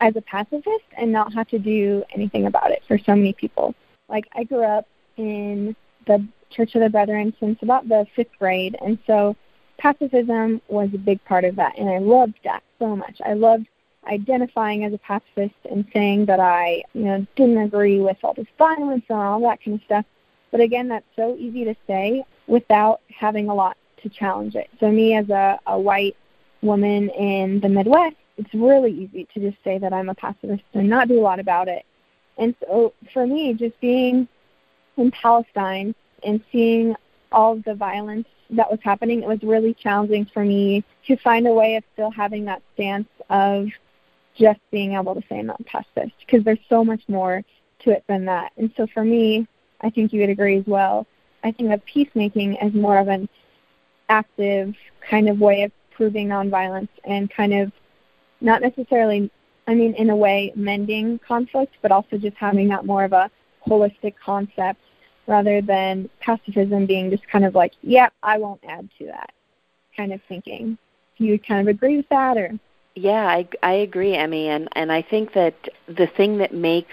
as 0.00 0.16
a 0.16 0.20
pacifist 0.22 0.84
and 0.96 1.12
not 1.12 1.32
have 1.32 1.48
to 1.48 1.58
do 1.58 2.02
anything 2.12 2.46
about 2.46 2.70
it 2.72 2.82
for 2.86 2.98
so 2.98 3.14
many 3.14 3.32
people. 3.32 3.74
Like 4.08 4.28
I 4.34 4.44
grew 4.44 4.64
up 4.64 4.86
in 5.16 5.76
the 6.06 6.26
Church 6.50 6.74
of 6.74 6.82
the 6.82 6.90
Brethren 6.90 7.34
since 7.40 7.58
about 7.62 7.88
the 7.88 8.06
fifth 8.14 8.38
grade, 8.38 8.76
and 8.80 8.98
so 9.06 9.34
pacifism 9.78 10.60
was 10.68 10.90
a 10.94 10.98
big 10.98 11.24
part 11.24 11.44
of 11.44 11.56
that, 11.56 11.78
and 11.78 11.88
I 11.88 11.98
loved 11.98 12.38
that 12.44 12.62
so 12.78 12.94
much. 12.94 13.20
I 13.24 13.32
loved 13.32 13.66
identifying 14.06 14.84
as 14.84 14.92
a 14.92 14.98
pacifist 14.98 15.54
and 15.70 15.86
saying 15.92 16.26
that 16.26 16.40
I, 16.40 16.84
you 16.92 17.04
know, 17.04 17.26
didn't 17.36 17.58
agree 17.58 18.00
with 18.00 18.18
all 18.22 18.34
this 18.34 18.46
violence 18.58 19.04
and 19.08 19.18
all 19.18 19.40
that 19.40 19.64
kind 19.64 19.80
of 19.80 19.84
stuff. 19.84 20.04
But 20.54 20.61
again, 20.61 20.87
that's 20.87 21.04
so 21.16 21.34
easy 21.37 21.64
to 21.64 21.75
say 21.84 22.23
without 22.46 23.00
having 23.08 23.49
a 23.49 23.54
lot 23.54 23.76
to 24.04 24.08
challenge 24.08 24.54
it. 24.54 24.70
So 24.78 24.88
me 24.88 25.16
as 25.16 25.28
a, 25.28 25.58
a 25.66 25.76
white 25.76 26.16
woman 26.62 27.11
in 27.11 27.58
the 27.58 27.68
Midwest, 27.68 28.14
it's 28.37 28.54
really 28.54 28.92
easy 28.92 29.26
to 29.34 29.40
just 29.40 29.56
say 29.64 29.78
that 29.78 29.92
I'm 29.92 30.11
a 30.11 30.14
pacifist 30.14 30.62
and 30.75 30.88
not 30.88 31.08
do 31.08 31.18
a 31.18 31.23
lot 31.23 31.40
about 31.40 31.66
it. 31.66 31.84
And 32.38 32.54
so 32.61 32.92
for 33.12 33.26
me, 33.26 33.54
just 33.54 33.80
being 33.80 34.28
in 34.96 35.11
Palestine 35.11 35.92
and 36.23 36.40
seeing 36.52 36.94
all 37.32 37.54
of 37.54 37.64
the 37.64 37.75
violence 37.75 38.28
that 38.50 38.70
was 38.70 38.78
happening, 38.80 39.25
it 39.25 39.28
was 39.28 39.42
really 39.42 39.75
challenging 39.75 40.25
for 40.32 40.44
me 40.44 40.84
to 41.08 41.16
find 41.16 41.49
a 41.49 41.52
way 41.52 41.75
of 41.75 41.82
still 41.94 42.12
having 42.12 42.44
that 42.44 42.62
stance 42.75 43.08
of 43.28 43.66
just 44.37 44.61
being 44.70 44.92
able 44.92 45.16
to 45.16 45.23
say 45.28 45.40
I'm 45.40 45.46
not 45.46 45.66
pacifist 45.66 46.14
because 46.25 46.44
there's 46.44 46.61
so 46.68 46.84
much 46.84 47.02
more 47.08 47.42
to 47.80 47.90
it 47.90 48.04
than 48.06 48.26
that. 48.26 48.52
And 48.56 48.73
so 48.76 48.87
for 48.94 49.04
me, 49.04 49.49
I 49.81 49.90
think 49.90 50.12
you 50.12 50.21
would 50.21 50.31
agree 50.31 50.59
as 50.59 50.66
well. 50.66 51.07
I 51.43 51.50
think 51.50 51.71
of 51.71 51.85
peacemaking 51.85 52.59
as 52.59 52.73
more 52.73 52.99
of 52.99 53.09
an 53.09 53.28
active 54.09 54.75
kind 55.09 55.28
of 55.28 55.40
way 55.40 55.62
of 55.62 55.73
proving 55.90 56.28
nonviolence 56.28 56.88
and 57.04 57.31
kind 57.31 57.52
of 57.52 57.73
not 58.40 58.62
necessarily, 58.62 59.31
I 59.66 59.75
mean, 59.75 59.95
in 59.95 60.11
a 60.11 60.16
way, 60.16 60.52
mending 60.57 61.19
conflict, 61.26 61.75
but 61.83 61.93
also 61.93 62.19
just 62.19 62.37
having 62.37 62.69
that 62.69 62.85
more 62.85 63.04
of 63.04 63.12
a 63.12 63.31
holistic 63.66 64.14
concept 64.23 64.81
rather 65.26 65.61
than 65.62 66.09
pacifism 66.21 66.87
being 66.87 67.11
just 67.11 67.26
kind 67.28 67.45
of 67.45 67.54
like, 67.54 67.73
yeah, 67.83 68.09
I 68.23 68.38
won't 68.38 68.61
add 68.66 68.88
to 68.99 69.07
that 69.07 69.33
kind 69.97 70.12
of 70.12 70.21
thinking. 70.28 70.76
Do 71.19 71.25
you 71.25 71.38
kind 71.38 71.66
of 71.66 71.75
agree 71.75 71.97
with 71.97 72.09
that 72.11 72.37
or? 72.37 72.52
Yeah, 72.97 73.26
I 73.26 73.49
I 73.62 73.73
agree, 73.73 74.14
Emmy, 74.14 74.49
and 74.49 74.69
and 74.73 74.93
I 74.93 75.02
think 75.02 75.33
that 75.33 75.54
the 75.87 76.07
thing 76.07 76.38
that 76.38 76.54
makes 76.54 76.93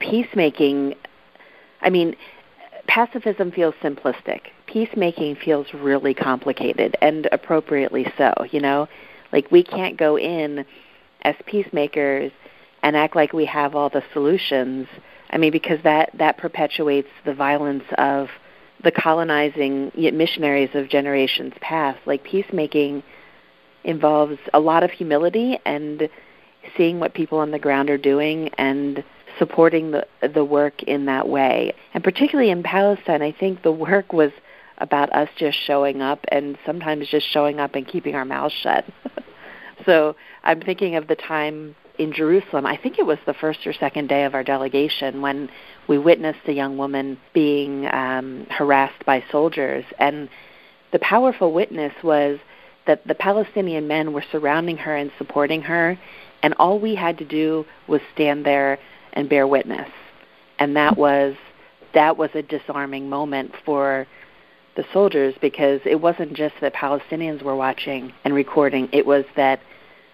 peacemaking, 0.00 0.94
I 1.82 1.90
mean, 1.90 2.16
pacifism 2.86 3.52
feels 3.52 3.74
simplistic. 3.82 4.40
Peacemaking 4.66 5.36
feels 5.36 5.66
really 5.74 6.14
complicated, 6.14 6.96
and 7.02 7.28
appropriately 7.32 8.06
so. 8.16 8.32
You 8.50 8.60
know, 8.60 8.88
like 9.32 9.50
we 9.50 9.62
can't 9.62 9.96
go 9.96 10.18
in 10.18 10.64
as 11.22 11.34
peacemakers 11.46 12.32
and 12.82 12.96
act 12.96 13.14
like 13.14 13.32
we 13.32 13.44
have 13.46 13.74
all 13.74 13.88
the 13.88 14.02
solutions. 14.12 14.86
I 15.30 15.38
mean, 15.38 15.52
because 15.52 15.82
that 15.84 16.10
that 16.18 16.38
perpetuates 16.38 17.08
the 17.24 17.34
violence 17.34 17.84
of 17.98 18.28
the 18.82 18.90
colonizing 18.90 19.92
missionaries 19.94 20.70
of 20.74 20.88
generations 20.88 21.54
past. 21.60 21.98
Like 22.06 22.24
peacemaking 22.24 23.02
involves 23.84 24.38
a 24.52 24.60
lot 24.60 24.82
of 24.82 24.90
humility 24.90 25.58
and 25.64 26.08
seeing 26.76 27.00
what 27.00 27.14
people 27.14 27.38
on 27.38 27.50
the 27.50 27.58
ground 27.58 27.90
are 27.90 27.98
doing 27.98 28.48
and 28.58 29.02
supporting 29.38 29.90
the 29.90 30.06
the 30.34 30.44
work 30.44 30.82
in 30.82 31.06
that 31.06 31.28
way. 31.28 31.74
And 31.94 32.02
particularly 32.02 32.50
in 32.50 32.62
Palestine, 32.62 33.22
I 33.22 33.32
think 33.32 33.62
the 33.62 33.72
work 33.72 34.12
was 34.12 34.30
about 34.78 35.12
us 35.12 35.28
just 35.38 35.58
showing 35.58 36.02
up 36.02 36.24
and 36.28 36.58
sometimes 36.66 37.08
just 37.08 37.28
showing 37.28 37.60
up 37.60 37.74
and 37.74 37.86
keeping 37.86 38.14
our 38.14 38.24
mouths 38.24 38.54
shut. 38.62 38.84
so 39.86 40.16
I'm 40.42 40.60
thinking 40.60 40.96
of 40.96 41.06
the 41.06 41.16
time 41.16 41.76
in 41.98 42.12
Jerusalem. 42.12 42.66
I 42.66 42.76
think 42.76 42.98
it 42.98 43.06
was 43.06 43.18
the 43.26 43.34
first 43.34 43.66
or 43.66 43.72
second 43.72 44.08
day 44.08 44.24
of 44.24 44.34
our 44.34 44.42
delegation 44.42 45.20
when 45.20 45.50
we 45.88 45.98
witnessed 45.98 46.40
a 46.46 46.52
young 46.52 46.78
woman 46.78 47.18
being 47.32 47.86
um, 47.92 48.46
harassed 48.50 49.04
by 49.04 49.22
soldiers, 49.30 49.84
and 49.98 50.28
the 50.92 50.98
powerful 50.98 51.52
witness 51.52 51.92
was 52.02 52.38
that 52.86 53.06
the 53.06 53.14
Palestinian 53.14 53.86
men 53.86 54.12
were 54.12 54.24
surrounding 54.32 54.76
her 54.76 54.96
and 54.96 55.10
supporting 55.18 55.62
her, 55.62 55.98
and 56.42 56.54
all 56.58 56.78
we 56.78 56.94
had 56.94 57.18
to 57.18 57.24
do 57.24 57.64
was 57.86 58.00
stand 58.14 58.44
there 58.44 58.78
and 59.12 59.28
bear 59.28 59.46
witness. 59.46 59.88
And 60.58 60.76
that 60.76 60.96
was 60.96 61.34
that 61.94 62.16
was 62.16 62.30
a 62.34 62.42
disarming 62.42 63.08
moment 63.10 63.52
for 63.64 64.06
the 64.76 64.84
soldiers 64.92 65.34
because 65.40 65.80
it 65.84 66.00
wasn't 66.00 66.32
just 66.32 66.54
that 66.62 66.74
Palestinians 66.74 67.42
were 67.42 67.56
watching 67.56 68.12
and 68.24 68.32
recording, 68.32 68.88
it 68.92 69.04
was 69.04 69.24
that 69.36 69.60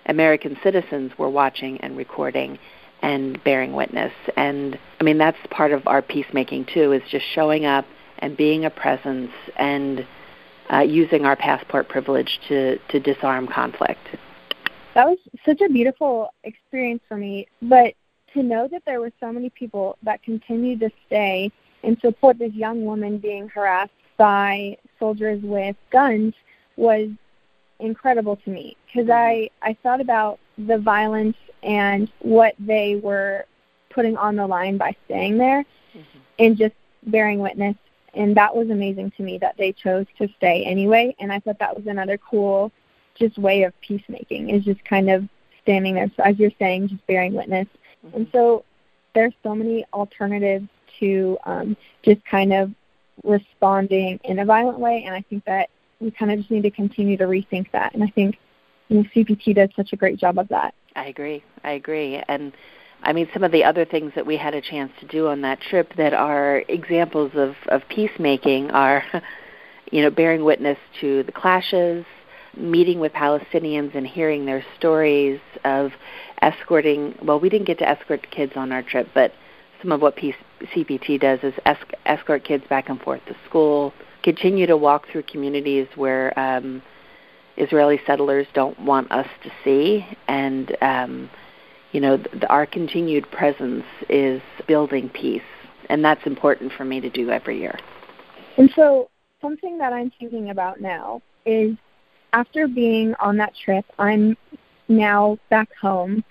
American 0.07 0.57
citizens 0.63 1.13
were 1.17 1.31
watching 1.31 1.81
and 1.81 1.97
recording 1.97 2.59
and 3.03 3.43
bearing 3.45 3.75
witness. 3.75 4.13
And 4.37 4.79
I 5.01 5.05
mean 5.05 5.19
that's 5.19 5.39
part 5.51 5.73
of 5.73 5.87
our 5.87 6.03
peacemaking 6.03 6.67
too 6.73 6.93
is 6.93 7.03
just 7.11 7.25
showing 7.35 7.65
up 7.65 7.85
and 8.19 8.37
being 8.37 8.65
a 8.65 8.71
presence 8.71 9.31
and 9.57 10.07
uh, 10.73 10.81
using 10.81 11.25
our 11.25 11.37
passport 11.37 11.89
privilege 11.89 12.41
to, 12.49 12.79
to 12.89 13.01
disarm 13.01 13.47
conflict. 13.47 14.01
That 14.95 15.07
was 15.07 15.19
such 15.47 15.61
a 15.61 15.69
beautiful 15.69 16.31
experience 16.45 17.03
for 17.09 17.17
me. 17.17 17.47
But 17.63 17.95
to 18.35 18.43
know 18.43 18.69
that 18.69 18.83
there 18.85 19.01
were 19.01 19.13
so 19.21 19.33
many 19.33 19.51
people 19.51 19.97
that 20.03 20.23
continued 20.23 20.81
to 20.81 20.91
stay 21.07 21.51
and 21.83 21.99
support 22.01 22.39
this 22.39 22.53
young 22.53 22.85
woman 22.85 23.19
being 23.19 23.49
harassed 23.49 23.91
by 24.17 24.77
soldiers 24.99 25.41
with 25.43 25.77
guns 25.91 26.35
was 26.77 27.09
incredible 27.79 28.37
to 28.37 28.51
me. 28.51 28.77
Because 28.87 29.11
I 29.11 29.51
I 29.63 29.77
thought 29.83 30.01
about 30.01 30.39
the 30.57 30.79
violence 30.79 31.37
and 31.63 32.11
what 32.21 32.55
they 32.59 32.97
were 32.97 33.45
putting 33.91 34.17
on 34.17 34.37
the 34.37 34.47
line 34.47 34.77
by 34.77 34.97
staying 35.07 35.39
there 35.39 35.65
mm-hmm. 35.95 36.19
and 36.39 36.57
just 36.57 36.75
bearing 37.05 37.39
witness. 37.39 37.77
And 38.15 38.37
that 38.37 38.55
was 38.55 38.71
amazing 38.71 39.13
to 39.17 39.23
me 39.23 39.39
that 39.39 39.57
they 39.57 39.73
chose 39.73 40.07
to 40.19 40.29
stay 40.37 40.65
anyway. 40.65 41.15
And 41.21 41.33
I 41.33 41.41
thought 41.41 41.59
that 41.61 41.77
was 41.77 41.87
another 41.87 42.19
cool 42.19 42.73
just 43.19 43.39
way 43.39 43.65
of 43.65 43.79
peacemaking 43.81 44.51
is 44.51 44.65
just 44.65 44.85
kind 44.85 45.11
of 45.11 45.29
standing 45.63 45.95
there 45.95 46.11
so 46.17 46.23
as 46.23 46.39
you're 46.39 46.53
saying 46.59 46.89
just 46.89 47.07
bearing 47.07 47.35
witness 47.35 47.67
mm-hmm. 48.07 48.17
and 48.17 48.29
so 48.33 48.65
there's 49.15 49.35
so 49.43 49.55
many 49.55 49.85
alternatives 49.93 50.69
to 51.01 51.39
um, 51.45 51.77
just 52.03 52.25
kind 52.25 52.53
of 52.53 52.71
responding 53.25 54.21
in 54.25 54.39
a 54.39 54.45
violent 54.45 54.79
way 54.79 55.03
and 55.05 55.15
I 55.15 55.23
think 55.23 55.45
that 55.45 55.71
we 56.01 56.11
kind 56.11 56.31
of 56.31 56.39
just 56.39 56.51
need 56.51 56.63
to 56.63 56.71
continue 56.71 57.17
to 57.17 57.25
rethink 57.25 57.71
that. 57.73 57.95
And 57.95 58.03
I 58.03 58.09
think 58.09 58.39
you 58.89 58.99
know, 58.99 59.05
CPT 59.15 59.55
does 59.55 59.71
such 59.77 59.93
a 59.93 59.97
great 59.97 60.19
job 60.19 60.39
of 60.39 60.49
that. 60.49 60.75
I 60.97 61.07
agree. 61.07 61.43
I 61.65 61.73
agree. 61.73 62.23
And 62.29 62.53
I 63.03 63.13
mean, 63.13 63.29
some 63.33 63.45
of 63.45 63.53
the 63.53 63.65
other 63.65 63.85
things 63.85 64.13
that 64.15 64.27
we 64.27 64.37
had 64.37 64.55
a 64.55 64.61
chance 64.61 64.93
to 65.01 65.07
do 65.07 65.29
on 65.29 65.43
that 65.43 65.61
trip 65.61 65.95
that 65.97 66.15
are 66.15 66.65
examples 66.69 67.33
of, 67.35 67.55
of 67.69 67.83
peacemaking 67.89 68.71
are, 68.71 69.05
you 69.93 70.03
know, 70.03 70.11
bearing 70.11 70.45
witness 70.45 70.79
to 71.01 71.23
the 71.25 71.33
clashes, 71.33 72.05
meeting 72.59 73.01
with 73.01 73.13
Palestinians 73.13 73.95
and 73.95 74.07
hearing 74.07 74.45
their 74.45 74.65
stories 74.77 75.41
of 75.65 75.93
escorting. 76.43 77.15
Well, 77.23 77.41
we 77.41 77.49
didn't 77.49 77.67
get 77.67 77.79
to 77.79 77.89
escort 77.89 78.31
kids 78.31 78.53
on 78.57 78.73
our 78.73 78.83
trip, 78.83 79.09
but 79.15 79.33
some 79.81 79.93
of 79.93 80.03
what 80.03 80.17
CPT 80.17 81.21
does 81.21 81.41
is 81.43 81.55
escort 82.07 82.45
kids 82.45 82.65
back 82.69 82.89
and 82.89 83.01
forth 83.01 83.25
to 83.27 83.37
school, 83.49 83.93
continue 84.23 84.67
to 84.67 84.77
walk 84.77 85.07
through 85.11 85.23
communities 85.23 85.87
where 85.95 86.39
um, 86.39 86.83
Israeli 87.57 88.01
settlers 88.07 88.47
don't 88.55 88.79
want 88.81 89.11
us 89.13 89.27
to 89.43 89.51
see, 89.65 90.07
and 90.27 90.77
um, 90.81 91.31
you 91.93 92.01
know 92.01 92.17
the, 92.17 92.47
our 92.49 92.67
continued 92.67 93.31
presence 93.31 93.85
is 94.09 94.43
building 94.67 95.09
peace, 95.09 95.43
and 95.89 96.05
that's 96.05 96.27
important 96.27 96.73
for 96.73 96.85
me 96.85 97.01
to 97.01 97.11
do 97.11 97.31
every 97.31 97.61
year. 97.61 97.79
And 98.57 98.71
so, 98.75 99.11
something 99.41 99.79
that 99.79 99.93
I'm 99.93 100.11
thinking 100.19 100.51
about 100.51 100.81
now 100.81 101.23
is 101.47 101.77
after 102.33 102.69
being 102.69 103.15
on 103.17 103.37
that 103.39 103.55
trip, 103.65 103.85
I'm 103.99 104.37
now 104.89 105.39
back 105.51 105.69
home, 105.81 106.25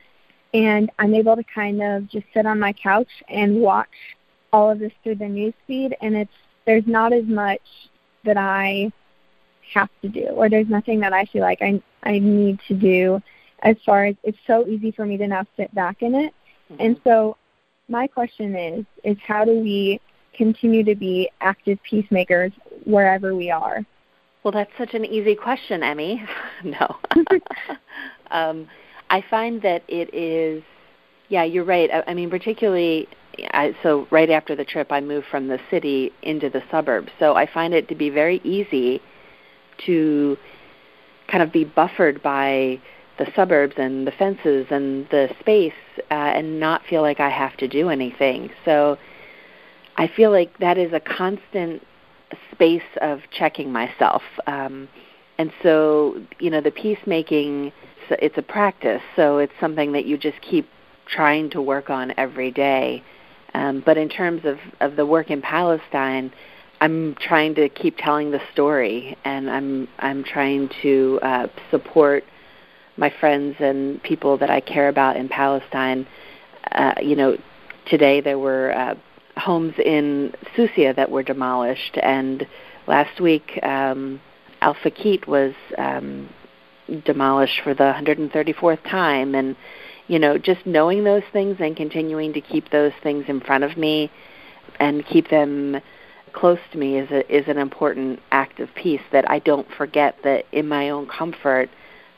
and 0.53 0.91
I'm 0.99 1.13
able 1.13 1.35
to 1.35 1.43
kind 1.43 1.81
of 1.81 2.09
just 2.09 2.25
sit 2.33 2.45
on 2.45 2.59
my 2.59 2.73
couch 2.73 3.09
and 3.29 3.61
watch 3.61 3.89
all 4.53 4.71
of 4.71 4.79
this 4.79 4.91
through 5.03 5.15
the 5.15 5.27
news 5.27 5.53
feed, 5.65 5.95
and 6.01 6.15
it's 6.15 6.31
there's 6.65 6.87
not 6.87 7.13
as 7.13 7.25
much 7.25 7.61
that 8.25 8.37
I 8.37 8.91
have 9.73 9.89
to 10.01 10.09
do, 10.09 10.27
or 10.27 10.49
there's 10.49 10.69
nothing 10.69 10.99
that 11.01 11.13
I 11.13 11.25
feel 11.25 11.41
like 11.41 11.61
I 11.61 11.81
I 12.03 12.19
need 12.19 12.59
to 12.67 12.73
do. 12.73 13.21
As 13.63 13.75
far 13.85 14.05
as 14.05 14.15
it's 14.23 14.37
so 14.45 14.67
easy 14.67 14.91
for 14.91 15.05
me 15.05 15.17
to 15.17 15.27
now 15.27 15.45
sit 15.55 15.73
back 15.73 16.01
in 16.01 16.13
it, 16.15 16.33
mm-hmm. 16.71 16.81
and 16.81 17.01
so 17.03 17.37
my 17.89 18.07
question 18.07 18.55
is 18.55 18.85
is 19.03 19.17
how 19.25 19.45
do 19.45 19.59
we 19.59 19.99
continue 20.33 20.83
to 20.83 20.95
be 20.95 21.29
active 21.41 21.79
peacemakers 21.83 22.51
wherever 22.85 23.35
we 23.35 23.49
are? 23.49 23.85
Well, 24.47 24.53
that's 24.53 24.71
such 24.77 24.93
an 24.93 25.03
easy 25.03 25.35
question, 25.35 25.83
Emmy. 25.83 26.23
no. 26.63 26.95
um, 28.31 28.69
I 29.09 29.21
find 29.29 29.61
that 29.63 29.83
it 29.89 30.09
is, 30.13 30.63
yeah, 31.27 31.43
you're 31.43 31.65
right. 31.65 31.91
I, 31.91 32.11
I 32.11 32.13
mean, 32.13 32.29
particularly 32.29 33.09
I, 33.51 33.75
so 33.83 34.07
right 34.09 34.29
after 34.29 34.55
the 34.55 34.63
trip, 34.63 34.89
I 34.89 35.01
moved 35.01 35.27
from 35.29 35.49
the 35.49 35.59
city 35.69 36.13
into 36.21 36.49
the 36.49 36.63
suburbs. 36.71 37.09
So 37.19 37.35
I 37.35 37.45
find 37.45 37.73
it 37.73 37.89
to 37.89 37.95
be 37.95 38.09
very 38.09 38.39
easy 38.45 39.01
to 39.85 40.37
kind 41.29 41.43
of 41.43 41.51
be 41.51 41.65
buffered 41.65 42.23
by 42.23 42.79
the 43.19 43.29
suburbs 43.35 43.73
and 43.75 44.07
the 44.07 44.11
fences 44.11 44.67
and 44.69 45.09
the 45.09 45.27
space 45.41 45.73
uh, 46.09 46.13
and 46.13 46.57
not 46.57 46.83
feel 46.89 47.01
like 47.01 47.19
I 47.19 47.31
have 47.31 47.57
to 47.57 47.67
do 47.67 47.89
anything. 47.89 48.49
So 48.63 48.97
I 49.97 50.07
feel 50.07 50.31
like 50.31 50.57
that 50.59 50.77
is 50.77 50.93
a 50.93 51.01
constant 51.01 51.83
space 52.51 52.81
of 53.01 53.19
checking 53.31 53.71
myself. 53.71 54.21
Um, 54.45 54.87
and 55.37 55.51
so, 55.63 56.21
you 56.39 56.49
know, 56.49 56.61
the 56.61 56.71
peacemaking, 56.71 57.71
it's 58.09 58.37
a 58.37 58.41
practice. 58.41 59.01
So 59.15 59.37
it's 59.37 59.53
something 59.59 59.91
that 59.91 60.05
you 60.05 60.17
just 60.17 60.41
keep 60.41 60.67
trying 61.07 61.49
to 61.51 61.61
work 61.61 61.89
on 61.89 62.13
every 62.17 62.51
day. 62.51 63.03
Um, 63.53 63.81
but 63.85 63.97
in 63.97 64.09
terms 64.09 64.41
of, 64.45 64.57
of 64.81 64.95
the 64.95 65.05
work 65.05 65.29
in 65.29 65.41
Palestine, 65.41 66.31
I'm 66.79 67.15
trying 67.15 67.55
to 67.55 67.69
keep 67.69 67.97
telling 67.97 68.31
the 68.31 68.39
story, 68.53 69.17
and 69.25 69.49
I'm 69.49 69.87
I'm 69.97 70.23
trying 70.23 70.69
to 70.83 71.19
uh, 71.23 71.47
support 71.71 72.23
my 72.97 73.11
friends 73.19 73.55
and 73.59 74.01
people 74.03 74.37
that 74.37 74.49
I 74.49 74.59
care 74.59 74.89
about 74.89 75.17
in 75.17 75.27
Palestine. 75.27 76.05
Uh, 76.71 76.93
you 77.01 77.15
know, 77.15 77.37
today 77.89 78.21
there 78.21 78.37
were 78.37 78.75
uh, 78.75 78.95
homes 79.37 79.73
in 79.83 80.33
Susia 80.55 80.95
that 80.95 81.09
were 81.11 81.23
demolished, 81.23 81.97
and 82.01 82.47
last 82.87 83.19
week 83.19 83.59
um, 83.63 84.21
Al 84.61 84.75
Fakit 84.75 85.27
was 85.27 85.53
um, 85.77 86.29
demolished 87.05 87.61
for 87.63 87.73
the 87.73 87.83
134th 87.83 88.83
time, 88.89 89.35
and 89.35 89.55
you 90.07 90.19
know, 90.19 90.37
just 90.37 90.65
knowing 90.65 91.03
those 91.03 91.23
things 91.33 91.57
and 91.59 91.75
continuing 91.75 92.33
to 92.33 92.41
keep 92.41 92.69
those 92.71 92.93
things 93.03 93.25
in 93.27 93.41
front 93.41 93.63
of 93.63 93.77
me 93.77 94.09
and 94.79 95.05
keep 95.05 95.29
them 95.29 95.81
close 96.33 96.59
to 96.71 96.77
me 96.77 96.97
is 96.97 97.09
a, 97.11 97.35
is 97.35 97.47
an 97.47 97.57
important 97.57 98.19
act 98.31 98.59
of 98.59 98.69
peace 98.75 99.01
that 99.11 99.29
I 99.29 99.39
don't 99.39 99.67
forget 99.77 100.17
that 100.23 100.45
in 100.51 100.67
my 100.67 100.89
own 100.89 101.07
comfort 101.07 101.69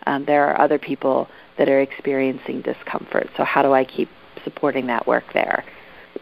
um, 0.06 0.26
there 0.26 0.46
are 0.48 0.60
other 0.60 0.78
people 0.78 1.28
that 1.58 1.70
are 1.70 1.82
experiencing 1.82 2.62
discomfort. 2.62 3.30
So 3.38 3.44
how 3.44 3.62
do 3.62 3.74
I 3.74 3.86
keep 3.86 4.10
supporting 4.44 4.88
that 4.88 5.08
work 5.08 5.26
there? 5.34 5.64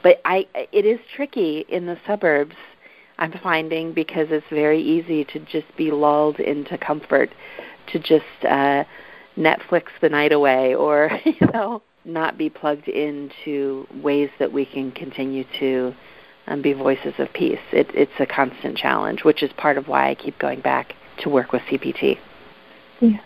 But 0.07 0.21
I 0.23 0.47
it 0.71 0.85
is 0.85 1.01
tricky 1.13 1.65
in 1.67 1.85
the 1.85 1.97
suburbs 2.07 2.55
I'm 3.17 3.33
finding 3.43 3.91
because 3.91 4.27
it's 4.29 4.47
very 4.49 4.81
easy 4.81 5.25
to 5.25 5.39
just 5.39 5.67
be 5.75 5.91
lulled 5.91 6.39
into 6.39 6.77
comfort 6.77 7.29
to 7.87 7.99
just 7.99 8.23
uh 8.43 8.85
Netflix 9.37 9.87
the 9.99 10.07
night 10.07 10.31
away 10.31 10.75
or, 10.75 11.11
you 11.25 11.45
know, 11.53 11.81
not 12.05 12.37
be 12.37 12.49
plugged 12.49 12.87
into 12.87 13.85
ways 14.01 14.29
that 14.39 14.53
we 14.53 14.65
can 14.65 14.93
continue 14.93 15.43
to 15.59 15.93
um, 16.47 16.61
be 16.61 16.71
voices 16.71 17.13
of 17.17 17.27
peace. 17.33 17.59
It, 17.73 17.89
it's 17.93 18.17
a 18.17 18.25
constant 18.25 18.77
challenge, 18.77 19.25
which 19.25 19.43
is 19.43 19.51
part 19.57 19.77
of 19.77 19.89
why 19.89 20.09
I 20.09 20.15
keep 20.15 20.39
going 20.39 20.61
back 20.61 20.95
to 21.19 21.29
work 21.29 21.51
with 21.51 21.63
CPT. 21.63 22.17
Yeah. 23.01 23.19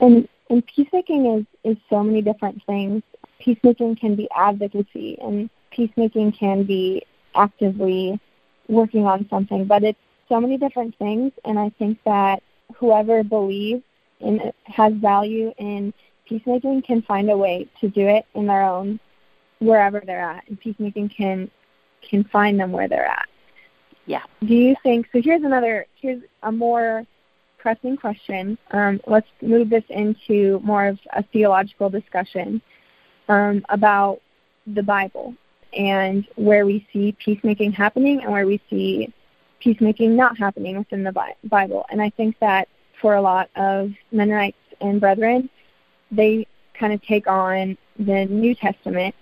And 0.00 0.26
and 0.48 0.66
peacemaking 0.66 1.46
is, 1.64 1.72
is 1.72 1.76
so 1.90 2.02
many 2.02 2.22
different 2.22 2.62
things. 2.64 3.02
Peacemaking 3.40 3.96
can 3.96 4.16
be 4.16 4.26
advocacy 4.34 5.18
and 5.20 5.50
peacemaking 5.70 6.32
can 6.32 6.64
be 6.64 7.04
actively 7.34 8.20
working 8.68 9.06
on 9.06 9.26
something, 9.28 9.64
but 9.64 9.82
it's 9.82 9.98
so 10.28 10.40
many 10.40 10.58
different 10.58 10.96
things 10.98 11.32
and 11.44 11.58
I 11.58 11.70
think 11.78 11.98
that 12.04 12.42
whoever 12.76 13.22
believes 13.22 13.82
and 14.20 14.52
has 14.64 14.92
value 14.94 15.52
in 15.58 15.92
peacemaking 16.26 16.82
can 16.82 17.02
find 17.02 17.30
a 17.30 17.36
way 17.36 17.66
to 17.80 17.88
do 17.88 18.06
it 18.06 18.26
in 18.34 18.46
their 18.46 18.62
own 18.62 19.00
wherever 19.60 20.02
they're 20.04 20.20
at 20.20 20.46
and 20.48 20.60
peacemaking 20.60 21.08
can 21.08 21.50
can 22.08 22.24
find 22.24 22.60
them 22.60 22.70
where 22.70 22.88
they're 22.88 23.06
at. 23.06 23.28
Yeah. 24.06 24.22
Do 24.44 24.54
you 24.54 24.76
think 24.82 25.08
so 25.12 25.20
here's 25.22 25.42
another 25.42 25.86
here's 26.00 26.22
a 26.42 26.52
more 26.52 27.04
pressing 27.58 27.96
question. 27.96 28.56
Um, 28.70 29.00
let's 29.06 29.26
move 29.42 29.70
this 29.70 29.84
into 29.88 30.60
more 30.62 30.86
of 30.86 30.98
a 31.14 31.22
theological 31.22 31.90
discussion 31.90 32.62
um, 33.28 33.64
about 33.68 34.20
the 34.66 34.82
bible 34.82 35.34
and 35.72 36.26
where 36.36 36.66
we 36.66 36.86
see 36.92 37.12
peacemaking 37.24 37.72
happening 37.72 38.22
and 38.22 38.32
where 38.32 38.46
we 38.46 38.60
see 38.70 39.12
peacemaking 39.60 40.16
not 40.16 40.38
happening 40.38 40.78
within 40.78 41.02
the 41.02 41.12
bible 41.44 41.84
and 41.90 42.00
i 42.00 42.10
think 42.10 42.38
that 42.40 42.68
for 43.00 43.14
a 43.14 43.22
lot 43.22 43.48
of 43.56 43.92
Mennonites 44.12 44.56
and 44.80 45.00
Brethren, 45.00 45.48
they 46.10 46.46
kind 46.78 46.92
of 46.92 47.02
take 47.02 47.26
on 47.26 47.76
the 47.98 48.26
New 48.26 48.54
Testament 48.54 49.14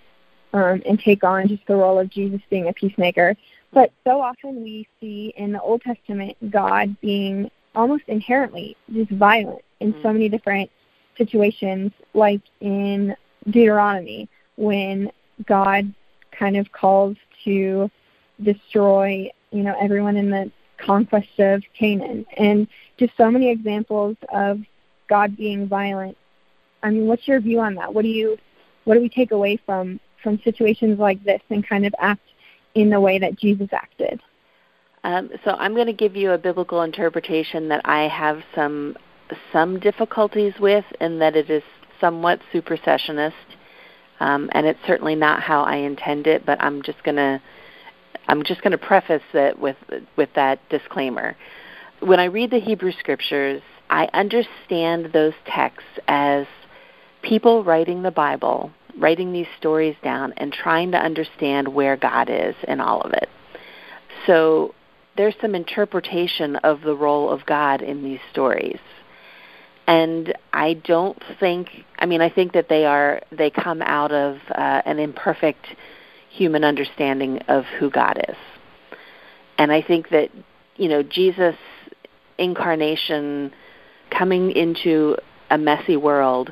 um, 0.53 0.81
and 0.85 0.99
take 0.99 1.23
on 1.23 1.47
just 1.47 1.65
the 1.67 1.75
role 1.75 1.99
of 1.99 2.09
Jesus 2.09 2.41
being 2.49 2.67
a 2.67 2.73
peacemaker. 2.73 3.35
But 3.73 3.91
so 4.05 4.21
often 4.21 4.63
we 4.63 4.87
see 4.99 5.33
in 5.37 5.51
the 5.51 5.61
Old 5.61 5.81
Testament 5.81 6.37
God 6.51 6.99
being 7.01 7.51
almost 7.75 8.03
inherently 8.07 8.75
just 8.93 9.11
violent 9.11 9.61
in 9.79 9.93
so 10.01 10.11
many 10.11 10.29
different 10.29 10.69
situations, 11.17 11.91
like 12.13 12.41
in 12.61 13.15
Deuteronomy, 13.45 14.29
when 14.55 15.11
God 15.45 15.93
kind 16.37 16.57
of 16.57 16.71
calls 16.71 17.17
to 17.43 17.89
destroy 18.41 19.31
you 19.51 19.63
know, 19.63 19.75
everyone 19.79 20.17
in 20.17 20.29
the 20.29 20.51
conquest 20.77 21.39
of 21.39 21.63
Canaan, 21.77 22.25
and 22.37 22.67
just 22.97 23.13
so 23.17 23.31
many 23.31 23.49
examples 23.49 24.15
of 24.31 24.59
God 25.09 25.35
being 25.35 25.67
violent. 25.67 26.17
I 26.83 26.91
mean, 26.91 27.07
what's 27.07 27.27
your 27.27 27.39
view 27.39 27.59
on 27.59 27.75
that? 27.75 27.93
What 27.93 28.03
do 28.03 28.09
you, 28.09 28.37
what 28.83 28.95
do 28.95 29.01
we 29.01 29.09
take 29.09 29.31
away 29.31 29.57
from 29.65 29.99
from 30.23 30.39
situations 30.43 30.99
like 30.99 31.23
this 31.23 31.41
and 31.49 31.67
kind 31.67 31.85
of 31.85 31.93
act 31.99 32.27
in 32.75 32.89
the 32.89 32.99
way 32.99 33.19
that 33.19 33.37
Jesus 33.37 33.69
acted? 33.71 34.19
Um, 35.03 35.29
so 35.45 35.51
I'm 35.51 35.73
going 35.73 35.87
to 35.87 35.93
give 35.93 36.15
you 36.15 36.31
a 36.31 36.37
biblical 36.37 36.81
interpretation 36.81 37.69
that 37.69 37.81
I 37.85 38.07
have 38.07 38.41
some 38.53 38.97
some 39.51 39.79
difficulties 39.79 40.53
with, 40.59 40.85
in 41.01 41.19
that 41.19 41.35
it 41.35 41.49
is 41.49 41.63
somewhat 41.99 42.39
supersessionist, 42.53 43.33
um, 44.19 44.49
and 44.53 44.65
it's 44.65 44.79
certainly 44.87 45.15
not 45.15 45.41
how 45.41 45.63
I 45.63 45.77
intend 45.77 46.27
it. 46.27 46.45
But 46.45 46.61
I'm 46.61 46.81
just 46.81 47.03
to 47.17 47.41
I'm 48.27 48.43
just 48.43 48.61
to 48.71 48.77
preface 48.77 49.21
it 49.33 49.59
with 49.59 49.77
with 50.15 50.29
that 50.35 50.59
disclaimer. 50.69 51.35
When 51.99 52.19
I 52.19 52.25
read 52.25 52.51
the 52.51 52.59
Hebrew 52.59 52.91
Scriptures, 52.91 53.61
I 53.89 54.09
understand 54.13 55.11
those 55.13 55.33
texts 55.45 55.89
as 56.07 56.45
people 57.21 57.63
writing 57.63 58.03
the 58.03 58.11
Bible, 58.11 58.71
writing 58.97 59.33
these 59.33 59.47
stories 59.57 59.95
down, 60.03 60.33
and 60.37 60.53
trying 60.53 60.91
to 60.91 60.97
understand 60.97 61.67
where 61.67 61.97
God 61.97 62.29
is 62.29 62.55
in 62.67 62.79
all 62.79 63.01
of 63.01 63.13
it. 63.13 63.29
So 64.25 64.75
there's 65.15 65.35
some 65.41 65.55
interpretation 65.55 66.57
of 66.57 66.81
the 66.81 66.95
role 66.95 67.29
of 67.29 67.45
God 67.45 67.81
in 67.81 68.03
these 68.03 68.19
stories. 68.31 68.79
And 69.87 70.33
I 70.51 70.73
don't 70.73 71.21
think, 71.39 71.69
I 71.97 72.05
mean, 72.05 72.21
I 72.21 72.29
think 72.29 72.53
that 72.53 72.67
they 72.67 72.85
are, 72.85 73.21
they 73.31 73.49
come 73.49 73.81
out 73.81 74.11
of 74.11 74.37
uh, 74.53 74.81
an 74.85 74.99
imperfect 74.99 75.65
human 76.29 76.65
understanding 76.65 77.39
of 77.47 77.63
who 77.79 77.89
God 77.89 78.21
is. 78.27 78.35
And 79.57 79.71
I 79.71 79.81
think 79.81 80.09
that, 80.09 80.29
you 80.75 80.89
know, 80.89 81.03
Jesus' 81.03 81.55
incarnation 82.37 83.53
coming 84.11 84.51
into 84.51 85.15
a 85.49 85.57
messy 85.57 85.95
world 85.95 86.51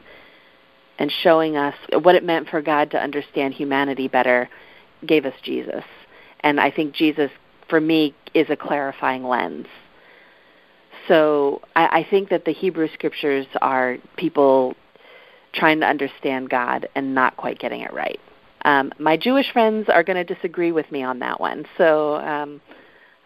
and 0.97 1.11
showing 1.11 1.57
us 1.57 1.75
what 2.01 2.15
it 2.15 2.23
meant 2.23 2.47
for 2.49 2.61
God 2.61 2.91
to 2.91 2.97
understand 2.97 3.53
humanity 3.53 4.07
better 4.07 4.49
gave 5.05 5.25
us 5.25 5.33
Jesus. 5.43 5.83
And 6.39 6.59
I 6.59 6.71
think 6.71 6.95
Jesus, 6.95 7.31
for 7.69 7.81
me, 7.81 8.15
is 8.33 8.49
a 8.49 8.55
clarifying 8.55 9.23
lens. 9.23 9.67
So 11.07 11.61
I, 11.75 11.99
I 11.99 12.07
think 12.09 12.29
that 12.29 12.45
the 12.45 12.51
Hebrew 12.51 12.87
scriptures 12.93 13.45
are 13.61 13.97
people 14.17 14.75
trying 15.53 15.79
to 15.79 15.85
understand 15.85 16.49
God 16.49 16.87
and 16.95 17.15
not 17.15 17.37
quite 17.37 17.59
getting 17.59 17.81
it 17.81 17.93
right. 17.93 18.19
Um, 18.63 18.91
my 18.97 19.15
Jewish 19.15 19.51
friends 19.53 19.87
are 19.89 20.03
going 20.03 20.25
to 20.25 20.33
disagree 20.33 20.71
with 20.71 20.91
me 20.91 21.03
on 21.03 21.19
that 21.19 21.39
one. 21.39 21.65
So 21.77 22.15
um, 22.15 22.61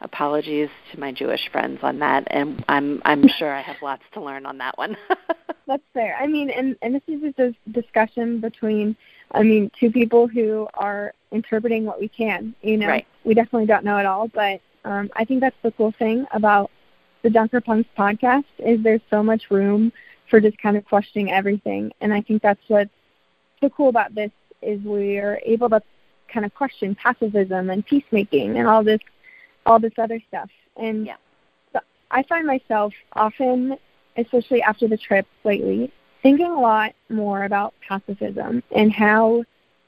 apologies 0.02 0.70
to 0.92 1.00
my 1.00 1.12
Jewish 1.12 1.50
friends 1.52 1.80
on 1.82 2.00
that, 2.00 2.26
and 2.28 2.63
I'm 2.68 3.02
I'm 3.06 3.28
sure 3.38 3.54
I 3.54 3.62
have 3.62 3.78
lots 3.82 4.04
to 4.13 4.22
learn 4.22 4.46
on 4.46 4.58
that 4.60 4.78
one. 4.78 4.98
That's 5.68 5.84
fair. 5.94 6.18
I 6.20 6.28
mean, 6.28 6.50
and 6.50 6.76
and 6.82 6.96
this 6.96 7.02
is 7.08 7.22
just 7.22 7.39
a 7.39 7.70
discussion 7.72 8.39
between, 8.42 8.96
I 9.32 9.44
mean, 9.44 9.72
two 9.80 9.92
people 9.92 10.28
who 10.28 10.68
are 10.74 11.13
interpreting 11.32 11.86
what 11.86 12.00
we 12.00 12.10
can. 12.10 12.54
You 12.62 12.78
know, 12.78 12.88
right. 12.88 13.08
we 13.24 13.34
definitely 13.34 13.68
don't 13.68 13.86
know 13.86 13.98
it 13.98 14.06
all, 14.06 14.28
but 14.28 14.62
um, 14.84 15.10
I 15.15 15.26
think 15.26 15.42
that's 15.42 15.56
the 15.63 15.72
cool 15.72 15.94
thing 15.98 16.26
about 16.34 16.70
the 17.21 17.29
Dunker 17.29 17.62
Punks 17.62 17.89
podcast 17.97 18.45
is 18.60 18.82
there's 18.84 19.01
so 19.10 19.21
much 19.23 19.49
room 19.49 19.91
for 20.29 20.39
just 20.39 20.58
kind 20.58 20.77
of 20.77 20.86
questioning 20.86 21.32
everything, 21.32 21.91
and 22.01 22.13
I 22.13 22.21
think 22.21 22.41
that's 22.41 22.62
what's 22.67 22.91
so 23.62 23.69
cool 23.69 23.89
about 23.89 24.15
this 24.15 24.32
is 24.62 24.79
we're 24.84 25.39
able 25.43 25.69
to 25.69 25.82
kind 26.32 26.45
of 26.45 26.53
question 26.53 26.95
pacifism 26.95 27.69
and 27.69 27.86
peacemaking 27.86 28.58
and 28.58 28.67
all 28.67 28.84
this 28.84 28.99
all 29.65 29.79
this 29.79 29.93
other 29.97 30.21
stuff. 30.27 30.49
And 30.77 31.08
yeah. 31.08 31.15
so 31.73 31.79
I 32.12 32.23
find 32.23 32.45
myself 32.47 32.93
often, 33.13 33.77
especially 34.17 34.62
after 34.62 34.88
the 34.88 34.97
trip 34.97 35.27
lately, 35.43 35.91
thinking 36.21 36.47
a 36.47 36.60
lot 36.60 36.93
more 37.10 37.43
about 37.43 37.73
pacifism 37.88 38.63
and 38.75 38.91
how 38.91 39.43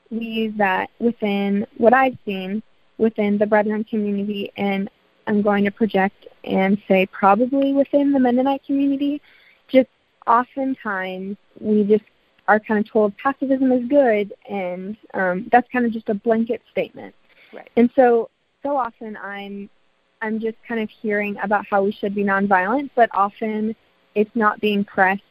we 0.10 0.26
use 0.26 0.54
that 0.58 0.90
within 1.00 1.66
what 1.78 1.94
I've 1.94 2.18
seen 2.26 2.62
within 2.98 3.38
the 3.38 3.48
Brethren 3.48 3.84
community 3.84 4.52
and 4.58 4.90
I'm 5.32 5.42
going 5.42 5.64
to 5.64 5.72
project 5.72 6.28
and 6.44 6.78
say 6.90 7.06
probably 7.06 7.72
within 7.72 8.12
the 8.12 8.20
Mennonite 8.20 8.66
community. 8.66 9.22
Just 9.70 9.88
oftentimes 10.28 11.38
we 11.58 11.86
just 11.86 12.04
are 12.50 12.60
kind 12.60 12.86
of 12.86 12.92
told 12.92 13.18
pacifism 13.18 13.72
is 13.72 13.88
good, 13.88 14.34
and 14.50 14.98
um, 15.14 15.48
that's 15.50 15.70
kind 15.72 15.86
of 15.86 15.94
just 15.94 16.10
a 16.10 16.14
blanket 16.14 16.62
statement. 16.70 17.16
Right. 17.54 17.70
And 17.78 17.90
so, 17.96 18.30
so 18.62 18.76
often 18.76 19.16
I'm, 19.16 19.70
I'm 20.22 20.42
just 20.42 20.58
kind 20.68 20.82
of 20.82 20.90
hearing 20.90 21.38
about 21.42 21.66
how 21.66 21.82
we 21.82 21.94
should 21.94 22.14
be 22.14 22.26
nonviolent, 22.26 22.90
but 22.94 23.10
often 23.14 23.74
it's 24.16 24.36
not 24.36 24.60
being 24.60 24.84
pressed 24.84 25.24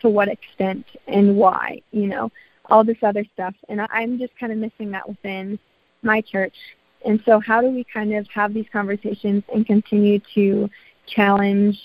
to 0.00 0.08
what 0.08 0.26
extent 0.26 0.86
and 1.06 1.36
why. 1.36 1.82
You 1.92 2.08
know, 2.08 2.32
all 2.68 2.82
this 2.82 2.98
other 3.00 3.24
stuff, 3.32 3.54
and 3.68 3.80
I'm 3.80 4.18
just 4.18 4.36
kind 4.40 4.50
of 4.50 4.58
missing 4.58 4.90
that 4.90 5.08
within 5.08 5.56
my 6.02 6.20
church. 6.20 6.56
And 7.04 7.20
so, 7.24 7.40
how 7.40 7.60
do 7.60 7.68
we 7.68 7.84
kind 7.84 8.14
of 8.14 8.26
have 8.28 8.54
these 8.54 8.66
conversations 8.72 9.44
and 9.52 9.66
continue 9.66 10.20
to 10.34 10.68
challenge 11.06 11.78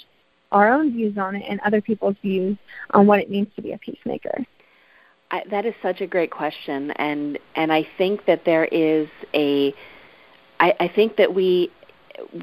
our 0.51 0.71
own 0.71 0.91
views 0.91 1.17
on 1.17 1.35
it 1.35 1.43
and 1.47 1.59
other 1.61 1.81
people's 1.81 2.15
views 2.21 2.57
on 2.91 3.07
what 3.07 3.19
it 3.19 3.29
means 3.29 3.47
to 3.55 3.61
be 3.61 3.71
a 3.73 3.77
peacemaker? 3.77 4.45
I, 5.29 5.43
that 5.49 5.65
is 5.65 5.73
such 5.81 6.01
a 6.01 6.07
great 6.07 6.31
question, 6.31 6.91
and 6.91 7.39
and 7.55 7.71
I 7.71 7.87
think 7.97 8.25
that 8.25 8.45
there 8.45 8.65
is 8.65 9.07
a, 9.33 9.73
I, 10.59 10.73
I 10.79 10.87
think 10.87 11.15
that 11.17 11.33
we 11.33 11.71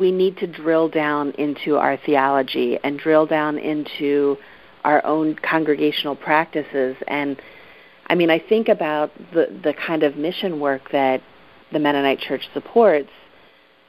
we 0.00 0.11
need 0.11 0.37
to 0.38 0.46
drill 0.46 0.88
down 0.88 1.33
into 1.33 1.76
our 1.76 1.96
theology 1.96 2.78
and 2.83 2.98
drill 2.98 3.26
down 3.26 3.59
into 3.59 4.37
our 4.85 5.04
own 5.04 5.37
congregational 5.37 6.16
practices 6.16 6.96
and 7.07 7.40
I 8.07 8.14
mean 8.14 8.31
I 8.31 8.38
think 8.38 8.68
about 8.68 9.12
the 9.33 9.46
the 9.62 9.74
kind 9.74 10.02
of 10.02 10.16
mission 10.16 10.61
work 10.61 10.90
that 10.92 11.22
the 11.72 11.78
Mennonite 11.78 12.20
Church 12.20 12.48
supports 12.52 13.11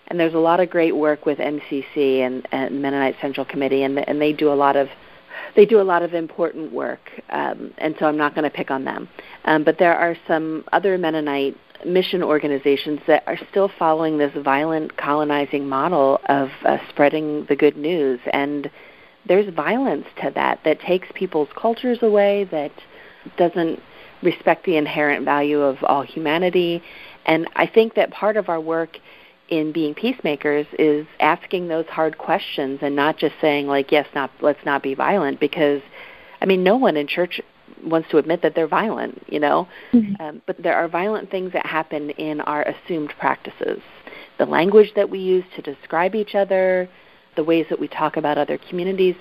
and 0.07 0.19
there's 0.19 0.33
a 0.33 0.39
lot 0.39 0.59
of 0.59 0.69
great 0.69 0.95
work 0.95 1.25
with 1.25 1.37
MCC 1.37 2.19
and, 2.19 2.47
and 2.51 2.81
Mennonite 2.81 3.15
Central 3.21 3.45
Committee 3.45 3.83
and 3.83 3.97
and 4.07 4.19
they 4.19 4.33
do 4.33 4.51
a 4.51 4.55
lot 4.55 4.75
of 4.75 4.89
they 5.55 5.65
do 5.65 5.81
a 5.81 5.83
lot 5.83 6.01
of 6.01 6.13
important 6.13 6.71
work, 6.71 7.11
um, 7.29 7.73
and 7.77 7.95
so 7.99 8.05
I'm 8.05 8.17
not 8.17 8.35
going 8.35 8.43
to 8.43 8.49
pick 8.49 8.71
on 8.71 8.83
them. 8.83 9.09
Um, 9.45 9.63
but 9.63 9.77
there 9.77 9.95
are 9.95 10.15
some 10.27 10.63
other 10.71 10.97
Mennonite 10.97 11.57
mission 11.85 12.21
organizations 12.21 12.99
that 13.07 13.23
are 13.25 13.37
still 13.49 13.71
following 13.79 14.17
this 14.17 14.31
violent 14.43 14.97
colonizing 14.97 15.67
model 15.67 16.19
of 16.27 16.49
uh, 16.65 16.77
spreading 16.89 17.45
the 17.45 17.55
good 17.55 17.77
news, 17.77 18.19
and 18.33 18.69
there's 19.27 19.51
violence 19.53 20.05
to 20.21 20.31
that 20.35 20.59
that 20.65 20.79
takes 20.81 21.07
people's 21.13 21.49
cultures 21.55 21.99
away, 22.01 22.47
that 22.51 22.71
doesn't 23.37 23.81
respect 24.21 24.65
the 24.65 24.75
inherent 24.75 25.23
value 25.23 25.61
of 25.61 25.77
all 25.83 26.01
humanity. 26.01 26.83
And 27.25 27.47
I 27.55 27.67
think 27.67 27.95
that 27.95 28.12
part 28.12 28.38
of 28.38 28.49
our 28.49 28.60
work 28.60 28.97
in 29.49 29.71
being 29.71 29.93
peacemakers 29.93 30.67
is 30.77 31.08
asking 31.19 31.67
those 31.67 31.86
hard 31.88 32.17
questions 32.17 32.79
and 32.82 32.95
not 32.95 33.17
just 33.17 33.34
saying 33.41 33.67
like 33.67 33.91
yes 33.91 34.08
not 34.13 34.29
let's 34.41 34.63
not 34.63 34.84
be 34.84 34.93
violent 34.93 35.39
because 35.39 35.82
i 36.39 36.45
mean 36.45 36.63
no 36.63 36.75
one 36.75 36.95
in 36.95 37.08
church 37.08 37.41
wants 37.84 38.08
to 38.10 38.17
admit 38.17 38.43
that 38.43 38.53
they're 38.53 38.67
violent 38.67 39.23
you 39.27 39.39
know? 39.39 39.67
Mm-hmm. 39.91 40.21
um, 40.21 40.41
but 40.45 40.62
there 40.62 40.75
are 40.75 40.88
violent 40.88 41.32
things 41.32 41.51
that 41.53 41.65
happen 41.65 42.12
in 42.12 42.41
our 42.41 42.63
assumed 42.63 43.13
practices. 43.19 43.82
The 44.38 44.45
language 44.45 44.91
that 44.95 45.10
we 45.10 45.19
use 45.19 45.45
to 45.55 45.62
describe 45.62 46.13
each 46.13 46.36
other 46.36 46.88
the 47.36 47.43
ways 47.43 47.65
that 47.69 47.79
we 47.79 47.88
talk 47.88 48.17
about 48.17 48.38
other 48.38 48.60
communities 48.69 49.15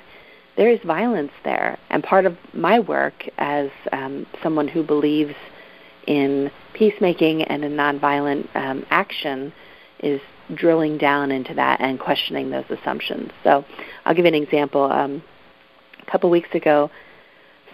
there 0.59 0.71
is 0.71 0.81
violence 0.85 1.31
there. 1.45 1.79
And 1.89 2.03
part 2.03 2.27
of 2.27 2.37
my 2.53 2.81
work 2.81 3.25
as 3.39 3.71
um, 3.93 4.27
someone 4.43 4.67
who 4.67 4.83
believes 4.83 5.35
in 6.09 6.51
peacemaking 6.73 7.43
and 7.43 7.63
in 7.65 7.73
nonviolent 7.73 8.49
um, 8.57 8.85
action 8.91 9.53
is 10.01 10.21
drilling 10.55 10.97
down 10.97 11.31
into 11.31 11.53
that 11.53 11.81
and 11.81 12.01
questioning 12.01 12.51
those 12.51 12.65
assumptions. 12.71 13.31
So 13.45 13.65
I'll 14.05 14.15
give 14.15 14.25
you 14.25 14.35
an 14.35 14.43
example. 14.43 14.85
Um, 14.85 15.23
a 16.01 16.11
couple 16.11 16.31
weeks 16.31 16.49
ago, 16.55 16.91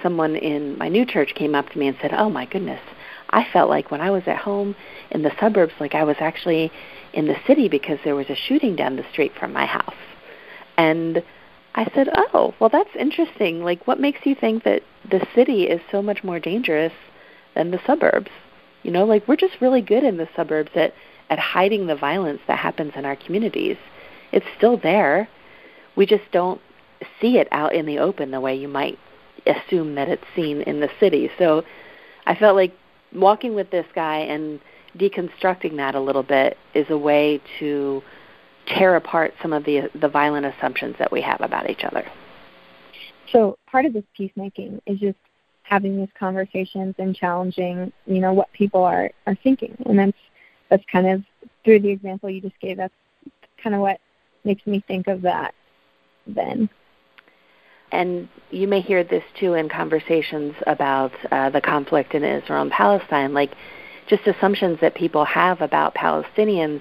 someone 0.03 0.35
in 0.35 0.77
my 0.77 0.89
new 0.89 1.07
church 1.07 1.33
came 1.37 1.55
up 1.55 1.71
to 1.71 1.79
me 1.79 1.87
and 1.87 1.97
said, 2.03 2.13
"Oh 2.13 2.29
my 2.29 2.45
goodness, 2.47 2.81
I 3.31 3.47
felt 3.53 3.71
like 3.71 3.93
when 3.93 4.01
I 4.01 4.11
was 4.11 4.25
at 4.27 4.39
home 4.39 4.75
in 5.13 5.23
the 5.23 5.33
suburbs, 5.39 5.75
like 5.79 5.95
I 5.95 6.03
was 6.03 6.17
actually 6.19 6.73
in 7.13 7.27
the 7.27 7.37
city 7.47 7.69
because 7.69 8.01
there 8.03 8.17
was 8.17 8.29
a 8.29 8.35
shooting 8.35 8.75
down 8.75 8.97
the 8.97 9.09
street 9.13 9.33
from 9.39 9.53
my 9.53 9.67
house." 9.67 9.95
And 10.77 11.23
I 11.77 11.85
said, 11.95 12.09
"Oh, 12.17 12.53
well, 12.59 12.71
that's 12.71 12.97
interesting. 12.99 13.63
Like, 13.63 13.87
what 13.87 14.01
makes 14.01 14.27
you 14.27 14.35
think 14.35 14.65
that 14.65 14.83
the 15.09 15.25
city 15.37 15.69
is 15.69 15.81
so 15.93 16.03
much 16.03 16.25
more 16.25 16.41
dangerous 16.41 16.93
than 17.55 17.71
the 17.71 17.81
suburbs? 17.87 18.31
You 18.83 18.91
know, 18.91 19.05
like 19.05 19.27
we're 19.27 19.37
just 19.37 19.61
really 19.61 19.81
good 19.81 20.05
in 20.05 20.17
the 20.17 20.29
suburbs 20.37 20.71
at 20.75 20.95
at 21.31 21.39
hiding 21.39 21.87
the 21.87 21.97
violence 21.97 22.41
that 22.47 22.59
happens 22.59 22.93
in 22.97 23.05
our 23.05 23.17
communities. 23.17 23.79
It's 24.33 24.47
still 24.57 24.77
there. 24.77 25.29
We 25.97 26.07
just 26.07 26.31
don't 26.33 26.61
see 27.21 27.39
it 27.39 27.49
out 27.51 27.75
in 27.75 27.87
the 27.87 27.99
open 27.99 28.31
the 28.31 28.41
way 28.41 28.55
you 28.55 28.69
might 28.69 28.99
assume 29.47 29.95
that 29.95 30.09
it's 30.09 30.25
seen 30.35 30.63
in 30.63 30.81
the 30.81 30.91
city. 31.01 31.31
So 31.39 31.65
I 32.27 32.35
felt 32.35 32.57
like 32.57 32.75
walking 33.15 33.55
with 33.55 33.71
this 33.71 33.87
guy 33.95 34.19
and 34.19 34.61
deconstructing 34.99 35.77
that 35.77 35.95
a 35.95 36.01
little 36.01 36.23
bit 36.23 36.57
is 36.75 36.87
a 36.91 36.99
way 36.99 37.41
to 37.59 38.03
tear 38.67 38.97
apart 38.97 39.35
some 39.43 39.53
of 39.53 39.65
the 39.65 39.91
the 40.01 40.09
violent 40.09 40.47
assumptions 40.47 40.97
that 40.99 41.13
we 41.13 41.21
have 41.21 41.41
about 41.41 41.69
each 41.69 41.85
other. 41.85 42.07
So 43.31 43.59
part 43.71 43.85
of 43.85 43.93
this 43.93 44.05
peacemaking 44.17 44.81
is 44.87 44.99
just 44.99 45.19
having 45.65 45.97
these 45.97 46.09
conversations 46.19 46.95
and 46.99 47.17
challenging, 47.17 47.93
you 48.07 48.21
know, 48.21 48.33
what 48.33 48.53
people 48.53 48.85
are 48.85 49.11
are 49.27 49.37
thinking, 49.43 49.77
and 49.87 49.99
that's 49.99 50.19
that's 50.71 50.85
kind 50.91 51.09
of 51.09 51.23
through 51.65 51.81
the 51.81 51.91
example 51.91 52.31
you 52.31 52.41
just 52.41 52.59
gave. 52.61 52.77
That's 52.77 52.95
kind 53.63 53.75
of 53.75 53.81
what 53.81 53.99
makes 54.45 54.67
me 54.67 54.85
think 54.87 55.09
of 55.09 55.23
that. 55.23 55.55
Then. 56.27 56.71
And 57.93 58.29
you 58.51 58.67
may 58.67 58.81
hear 58.81 59.05
this 59.05 59.23
too 59.39 59.55
in 59.55 59.69
conversations 59.69 60.55
about 60.67 61.13
uh, 61.31 61.51
the 61.51 61.61
conflict 61.61 62.15
in 62.15 62.25
Israel 62.25 62.63
and 62.63 62.71
Palestine, 62.71 63.35
like 63.35 63.53
just 64.09 64.27
assumptions 64.27 64.79
that 64.81 64.95
people 64.95 65.25
have 65.25 65.61
about 65.61 65.95
Palestinians 65.95 66.81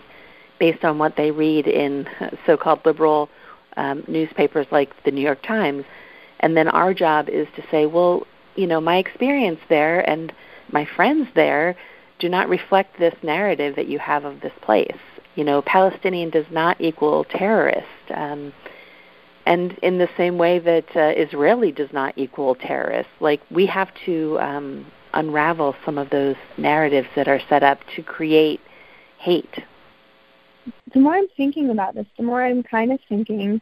based 0.60 0.84
on 0.84 0.98
what 0.98 1.16
they 1.16 1.30
read 1.30 1.68
in 1.68 2.08
so-called 2.46 2.80
liberal 2.86 3.30
um, 3.78 4.04
newspapers 4.08 4.66
like 4.72 4.92
the 5.04 5.12
New 5.12 5.22
York 5.22 5.42
Times. 5.44 5.84
And 6.40 6.58
then 6.58 6.68
our 6.68 6.94
job 6.94 7.30
is 7.30 7.48
to 7.56 7.64
say, 7.70 7.86
well, 7.86 8.26
you 8.56 8.68
know, 8.68 8.82
my 8.82 8.98
experience 8.98 9.60
there 9.70 10.08
and 10.10 10.34
my 10.72 10.86
friends 10.96 11.28
there 11.36 11.76
do 12.20 12.30
not 12.30 12.50
reflect 12.50 12.98
this 13.00 13.16
narrative 13.24 13.76
that 13.76 13.88
you 13.88 14.00
have 14.00 14.26
of 14.26 14.42
this 14.42 14.54
place. 14.62 14.98
You 15.36 15.44
know, 15.44 15.62
Palestinian 15.62 16.30
does 16.30 16.46
not 16.52 16.80
equal 16.80 17.24
terrorist. 17.26 17.88
Um, 18.14 18.54
and 19.46 19.74
in 19.82 19.98
the 19.98 20.08
same 20.16 20.38
way 20.38 20.60
that 20.60 20.96
uh, 20.96 21.20
Israeli 21.20 21.72
does 21.72 21.92
not 21.92 22.14
equal 22.18 22.56
terrorist, 22.56 23.10
like 23.20 23.42
we 23.52 23.66
have 23.66 23.90
to 24.06 24.40
um, 24.40 24.86
unravel 25.14 25.76
some 25.84 25.98
of 25.98 26.10
those 26.10 26.36
narratives 26.58 27.08
that 27.16 27.28
are 27.28 27.42
set 27.50 27.64
up 27.64 27.80
to 27.96 28.04
create 28.04 28.62
hate. 29.18 29.64
The 30.94 31.00
more 31.00 31.16
I'm 31.16 31.28
thinking 31.36 31.70
about 31.72 31.96
this, 31.96 32.06
the 32.18 32.24
more 32.24 32.44
I'm 32.44 32.64
kind 32.64 32.92
of 32.92 33.00
thinking, 33.10 33.62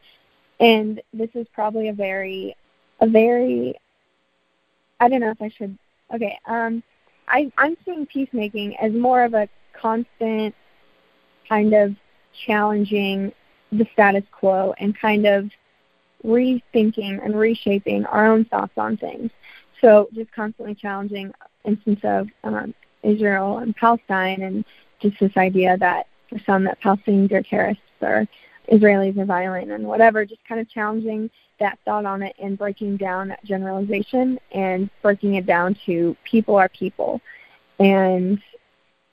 and 0.59 1.01
this 1.13 1.29
is 1.33 1.47
probably 1.53 1.89
a 1.89 1.93
very, 1.93 2.55
a 2.99 3.07
very, 3.07 3.75
I 5.01 5.09
don't 5.09 5.19
know 5.19 5.31
if 5.31 5.41
I 5.41 5.49
should. 5.49 5.77
Okay, 6.13 6.37
um, 6.45 6.83
I 7.27 7.51
I'm 7.57 7.75
seeing 7.83 8.05
peacemaking 8.05 8.77
as 8.77 8.93
more 8.93 9.23
of 9.23 9.33
a 9.33 9.49
constant 9.73 10.53
kind 11.49 11.73
of 11.73 11.95
challenging 12.45 13.33
the 13.71 13.85
status 13.93 14.23
quo 14.31 14.73
and 14.77 14.97
kind 14.97 15.25
of 15.25 15.49
rethinking 16.23 17.25
and 17.25 17.37
reshaping 17.37 18.05
our 18.05 18.31
own 18.31 18.45
thoughts 18.45 18.73
on 18.77 18.95
things. 18.95 19.31
So 19.81 20.07
just 20.13 20.31
constantly 20.33 20.75
challenging 20.75 21.33
instance 21.65 22.01
of 22.03 22.27
um, 22.43 22.75
Israel 23.01 23.57
and 23.57 23.75
Palestine, 23.75 24.43
and 24.43 24.63
just 25.01 25.19
this 25.19 25.35
idea 25.35 25.77
that 25.77 26.05
for 26.29 26.37
some 26.45 26.65
that 26.65 26.79
Palestinians 26.79 27.31
are 27.31 27.41
terrorists 27.41 27.81
or 28.01 28.27
Israelis 28.69 29.17
are 29.17 29.25
violent 29.25 29.71
and 29.71 29.85
whatever, 29.85 30.25
just 30.25 30.43
kind 30.47 30.61
of 30.61 30.69
challenging 30.69 31.29
that 31.59 31.77
thought 31.85 32.05
on 32.05 32.21
it 32.23 32.35
and 32.39 32.57
breaking 32.57 32.97
down 32.97 33.27
that 33.29 33.43
generalization 33.45 34.39
and 34.51 34.89
breaking 35.01 35.35
it 35.35 35.45
down 35.45 35.75
to 35.85 36.15
people 36.23 36.55
are 36.55 36.69
people. 36.69 37.21
And 37.79 38.41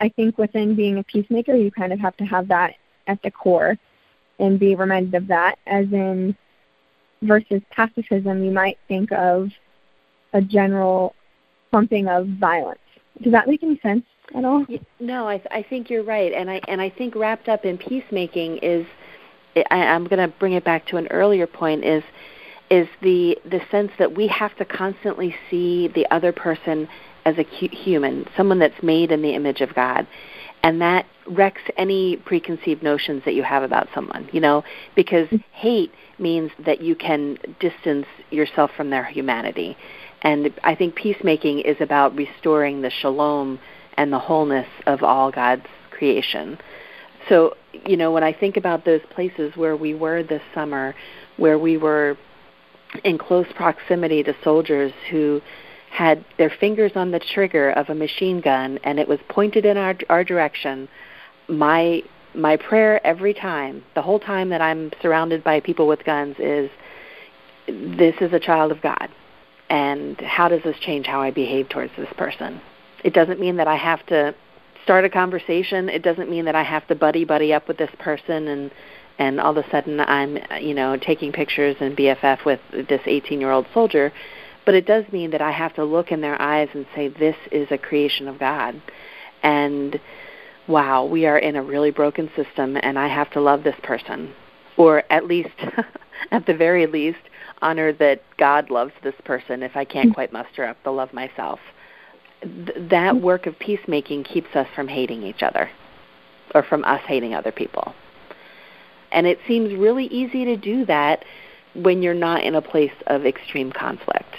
I 0.01 0.09
think 0.09 0.39
within 0.39 0.75
being 0.75 0.99
a 0.99 1.03
peacemaker, 1.03 1.55
you 1.55 1.71
kind 1.71 1.93
of 1.93 1.99
have 2.01 2.17
to 2.19 2.25
have 2.25 2.49
that 2.49 2.75
at 3.07 3.23
the 3.23 3.31
core 3.31 3.77
and 4.39 4.59
be 4.59 4.75
reminded 4.75 5.15
of 5.15 5.27
that, 5.29 5.59
as 5.67 5.87
in 5.93 6.37
versus 7.23 7.61
pacifism, 7.71 8.45
you 8.45 8.51
might 8.51 8.79
think 8.87 9.11
of 9.13 9.51
a 10.33 10.41
general 10.41 11.15
pumping 11.71 12.09
of 12.09 12.27
violence. 12.27 12.79
Does 13.23 13.33
that 13.33 13.49
make 13.49 13.63
any 13.63 13.79
sense 13.81 14.05
at 14.35 14.45
all? 14.45 14.65
No, 15.01 15.29
I, 15.29 15.43
I 15.51 15.63
think 15.63 15.91
you're 15.91 16.05
right, 16.05 16.33
and 16.33 16.49
I 16.51 16.61
and 16.69 16.81
I 16.81 16.91
think 16.91 17.17
wrapped 17.17 17.49
up 17.49 17.65
in 17.65 17.79
peacemaking 17.79 18.59
is, 18.59 18.87
I, 19.71 19.87
I'm 19.87 20.05
going 20.07 20.19
to 20.19 20.35
bring 20.39 20.53
it 20.53 20.65
back 20.65 20.87
to 20.89 20.97
an 20.97 21.09
earlier 21.09 21.47
point 21.47 21.85
is, 21.85 22.03
is 22.71 22.89
the 23.01 23.39
the 23.45 23.61
sense 23.71 23.93
that 23.99 24.15
we 24.15 24.27
have 24.29 24.55
to 24.57 24.65
constantly 24.65 25.35
see 25.51 25.89
the 25.89 26.07
other 26.11 26.33
person 26.33 26.89
as 27.25 27.37
a 27.39 27.43
human, 27.43 28.27
someone 28.37 28.59
that's 28.59 28.83
made 28.83 29.11
in 29.11 29.23
the 29.23 29.35
image 29.35 29.61
of 29.61 29.75
God, 29.75 30.07
and 30.63 30.81
that 30.81 31.07
wrecks 31.27 31.63
any 31.77 32.17
preconceived 32.17 32.83
notions 32.83 33.23
that 33.25 33.35
you 33.35 33.43
have 33.43 33.63
about 33.63 33.89
someone. 33.95 34.29
You 34.33 34.41
know, 34.41 34.65
because 34.95 35.29
hate 35.53 35.93
means 36.19 36.51
that 36.65 36.81
you 36.83 36.95
can 36.95 37.39
distance 37.59 38.07
yourself 38.31 38.71
from 38.77 38.91
their 38.91 39.05
humanity 39.05 39.77
and 40.23 40.53
I 40.65 40.75
think 40.75 40.95
peacemaking 40.97 41.61
is 41.61 41.77
about 41.81 42.17
restoring 42.17 42.83
the 42.83 42.91
shalom 42.91 43.61
and 43.97 44.13
the 44.13 44.19
wholeness 44.19 44.69
of 44.87 45.03
all 45.03 45.31
God's 45.31 45.67
creation. 45.91 46.59
So, 47.29 47.55
you 47.87 47.97
know, 47.97 48.13
when 48.13 48.25
I 48.25 48.33
think 48.33 48.57
about 48.57 48.85
those 48.85 49.01
places 49.11 49.57
where 49.57 49.77
we 49.77 49.95
were 49.95 50.23
this 50.23 50.43
summer, 50.55 50.95
where 51.37 51.59
we 51.59 51.77
were 51.77 52.17
in 53.05 53.19
close 53.19 53.47
proximity 53.55 54.23
to 54.23 54.35
soldiers 54.43 54.93
who 55.11 55.41
had 55.91 56.25
their 56.37 56.51
fingers 56.51 56.93
on 56.95 57.11
the 57.11 57.19
trigger 57.19 57.71
of 57.71 57.89
a 57.89 57.95
machine 57.95 58.41
gun 58.41 58.79
and 58.85 58.99
it 58.99 59.09
was 59.09 59.19
pointed 59.29 59.65
in 59.65 59.77
our 59.77 59.97
our 60.09 60.25
direction, 60.25 60.89
my 61.49 62.03
my 62.35 62.57
prayer 62.57 63.05
every 63.07 63.35
time, 63.35 63.83
the 63.95 64.03
whole 64.03 64.21
time 64.21 64.51
that 64.51 64.61
I'm 64.61 64.91
surrounded 65.03 65.43
by 65.43 65.61
people 65.61 65.87
with 65.87 66.05
guns 66.05 66.37
is 66.39 66.71
this 67.67 68.15
is 68.21 68.33
a 68.33 68.41
child 68.41 68.71
of 68.71 68.81
God 68.81 69.09
and 69.71 70.19
how 70.21 70.49
does 70.49 70.63
this 70.63 70.79
change 70.79 71.07
how 71.07 71.21
I 71.21 71.31
behave 71.31 71.69
towards 71.69 71.93
this 71.97 72.13
person? 72.17 72.61
It 73.05 73.15
doesn't 73.15 73.41
mean 73.41 73.57
that 73.57 73.69
I 73.69 73.77
have 73.77 74.05
to 74.07 74.35
start 74.89 75.05
a 75.05 75.11
conversation. 75.11 75.91
It 75.91 76.01
doesn't 76.03 76.31
mean 76.31 76.47
that 76.47 76.55
I 76.55 76.63
have 76.63 76.87
to 76.87 76.95
buddy 76.95 77.27
buddy 77.27 77.53
up 77.53 77.69
with 77.69 77.77
this 77.77 77.91
person 77.99 78.49
and 78.49 78.71
and 79.19 79.39
all 79.39 79.51
of 79.51 79.63
a 79.63 79.71
sudden 79.71 80.01
I'm 80.01 80.39
you 80.63 80.73
know 80.73 80.97
taking 80.97 81.31
pictures 81.31 81.77
and 81.79 81.95
BFF 81.95 82.47
with 82.47 82.59
this 82.71 83.03
18-year-old 83.03 83.67
soldier, 83.75 84.15
but 84.65 84.75
it 84.75 84.87
does 84.87 85.05
mean 85.13 85.31
that 85.33 85.43
I 85.43 85.51
have 85.51 85.75
to 85.75 85.85
look 85.85 86.11
in 86.11 86.23
their 86.23 86.41
eyes 86.41 86.71
and 86.73 86.87
say 86.95 87.09
this 87.09 87.37
is 87.53 87.69
a 87.71 87.77
creation 87.77 88.29
of 88.29 88.39
God. 88.39 88.81
And 89.43 90.01
wow, 90.67 91.05
we 91.05 91.27
are 91.27 91.37
in 91.37 91.57
a 91.57 91.63
really 91.63 91.91
broken 91.91 92.31
system 92.35 92.79
and 92.81 92.99
I 92.99 93.09
have 93.09 93.31
to 93.33 93.43
love 93.43 93.65
this 93.65 93.77
person 93.83 94.33
or 94.79 95.03
at 95.11 95.27
least 95.27 95.51
at 96.31 96.47
the 96.47 96.55
very 96.55 96.87
least 96.87 97.19
honor 97.61 97.93
that 97.93 98.23
God 98.39 98.71
loves 98.71 98.93
this 99.03 99.17
person 99.27 99.63
if 99.63 99.77
I 99.77 99.85
can't 99.85 100.07
mm-hmm. 100.07 100.15
quite 100.15 100.33
muster 100.33 100.65
up 100.65 100.79
the 100.83 100.93
love 100.93 101.13
myself. 101.13 101.61
Th- 102.43 102.91
that 102.91 103.21
work 103.21 103.47
of 103.47 103.59
peacemaking 103.59 104.25
keeps 104.25 104.55
us 104.55 104.67
from 104.75 104.89
hating 104.89 105.23
each 105.23 105.43
other 105.43 105.71
or 106.55 106.63
from 106.63 106.85
us 106.85 107.01
hating 107.07 107.35
other 107.35 107.53
people. 107.53 107.95
And 109.13 109.27
it 109.27 109.39
seems 109.47 109.75
really 109.75 110.07
easy 110.07 110.45
to 110.45 110.57
do 110.57 110.85
that 110.87 111.25
when 111.75 112.03
you're 112.03 112.15
not 112.15 112.43
in 112.45 112.55
a 112.55 112.63
place 112.63 112.93
of 113.07 113.27
extreme 113.27 113.73
conflict. 113.73 114.35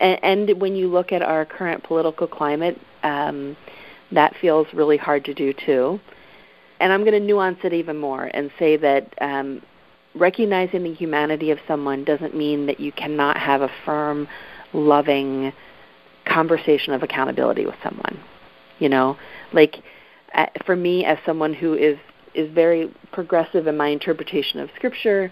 And, 0.00 0.48
and 0.50 0.60
when 0.60 0.74
you 0.76 0.88
look 0.88 1.12
at 1.12 1.22
our 1.22 1.44
current 1.44 1.82
political 1.84 2.26
climate, 2.26 2.80
um, 3.02 3.56
that 4.12 4.34
feels 4.40 4.66
really 4.72 4.96
hard 4.96 5.24
to 5.26 5.34
do 5.34 5.52
too. 5.52 6.00
And 6.80 6.92
I'm 6.92 7.00
going 7.00 7.12
to 7.12 7.20
nuance 7.20 7.58
it 7.64 7.72
even 7.72 7.98
more 7.98 8.30
and 8.34 8.50
say 8.58 8.76
that 8.76 9.14
um, 9.20 9.62
recognizing 10.14 10.82
the 10.82 10.94
humanity 10.94 11.50
of 11.50 11.58
someone 11.66 12.04
doesn't 12.04 12.34
mean 12.34 12.66
that 12.66 12.80
you 12.80 12.92
cannot 12.92 13.36
have 13.36 13.62
a 13.62 13.70
firm, 13.84 14.28
loving 14.72 15.52
conversation 16.26 16.92
of 16.92 17.02
accountability 17.02 17.66
with 17.66 17.76
someone. 17.82 18.20
You 18.78 18.88
know, 18.88 19.16
like 19.52 19.76
uh, 20.34 20.46
for 20.66 20.76
me, 20.76 21.04
as 21.04 21.18
someone 21.24 21.54
who 21.54 21.74
is 21.74 21.98
is 22.34 22.52
very 22.52 22.92
progressive 23.12 23.66
in 23.66 23.76
my 23.76 23.88
interpretation 23.88 24.58
of 24.58 24.68
Scripture, 24.74 25.30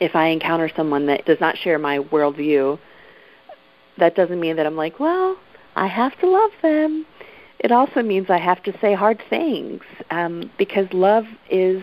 if 0.00 0.16
I 0.16 0.28
encounter 0.28 0.70
someone 0.74 1.06
that 1.06 1.26
does 1.26 1.38
not 1.40 1.58
share 1.58 1.78
my 1.78 1.98
worldview, 1.98 2.78
that 3.98 4.14
doesn't 4.16 4.40
mean 4.40 4.56
that 4.56 4.64
I'm 4.64 4.76
like, 4.76 4.98
well, 4.98 5.36
I 5.76 5.86
have 5.86 6.18
to 6.20 6.26
love 6.26 6.52
them. 6.62 7.04
It 7.58 7.72
also 7.72 8.00
means 8.02 8.30
I 8.30 8.38
have 8.38 8.62
to 8.62 8.72
say 8.80 8.94
hard 8.94 9.22
things 9.28 9.82
um, 10.10 10.50
because 10.56 10.86
love 10.94 11.26
is 11.50 11.82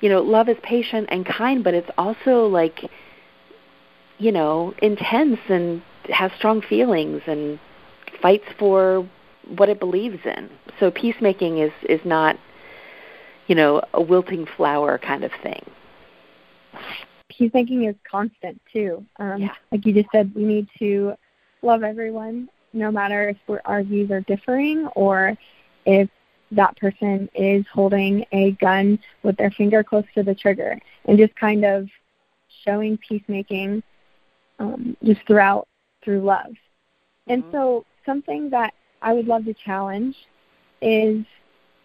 you 0.00 0.08
know, 0.08 0.22
love 0.22 0.48
is 0.48 0.56
patient 0.62 1.08
and 1.10 1.26
kind, 1.26 1.62
but 1.62 1.74
it's 1.74 1.90
also 1.98 2.46
like, 2.46 2.90
you 4.18 4.32
know, 4.32 4.74
intense 4.82 5.38
and 5.48 5.82
has 6.08 6.30
strong 6.36 6.62
feelings 6.62 7.22
and 7.26 7.58
fights 8.20 8.46
for 8.58 9.08
what 9.56 9.68
it 9.68 9.80
believes 9.80 10.20
in. 10.24 10.50
So 10.78 10.90
peacemaking 10.90 11.58
is 11.58 11.72
is 11.88 12.00
not, 12.04 12.38
you 13.46 13.54
know, 13.54 13.82
a 13.94 14.02
wilting 14.02 14.46
flower 14.56 14.98
kind 14.98 15.24
of 15.24 15.32
thing. 15.42 15.62
Peacemaking 17.28 17.84
is 17.84 17.96
constant 18.10 18.60
too. 18.72 19.04
Um, 19.18 19.42
yeah. 19.42 19.54
Like 19.72 19.86
you 19.86 19.94
just 19.94 20.08
said, 20.12 20.32
we 20.34 20.44
need 20.44 20.68
to 20.78 21.14
love 21.62 21.82
everyone, 21.82 22.48
no 22.72 22.90
matter 22.90 23.28
if 23.30 23.60
our 23.64 23.82
views 23.82 24.10
are 24.10 24.20
differing 24.22 24.86
or 24.94 25.36
if 25.86 26.08
that 26.52 26.76
person 26.76 27.28
is 27.34 27.64
holding 27.72 28.24
a 28.32 28.52
gun 28.52 28.98
with 29.22 29.36
their 29.36 29.50
finger 29.52 29.84
close 29.84 30.04
to 30.14 30.22
the 30.22 30.34
trigger 30.34 30.78
and 31.04 31.16
just 31.16 31.34
kind 31.36 31.64
of 31.64 31.88
showing 32.64 32.98
peacemaking 32.98 33.82
um, 34.58 34.96
just 35.04 35.20
throughout 35.26 35.68
through 36.04 36.20
love. 36.20 36.46
Mm-hmm. 36.46 37.32
And 37.32 37.44
so 37.52 37.84
something 38.06 38.50
that 38.50 38.74
I 39.02 39.12
would 39.12 39.26
love 39.26 39.44
to 39.44 39.54
challenge 39.54 40.16
is 40.82 41.24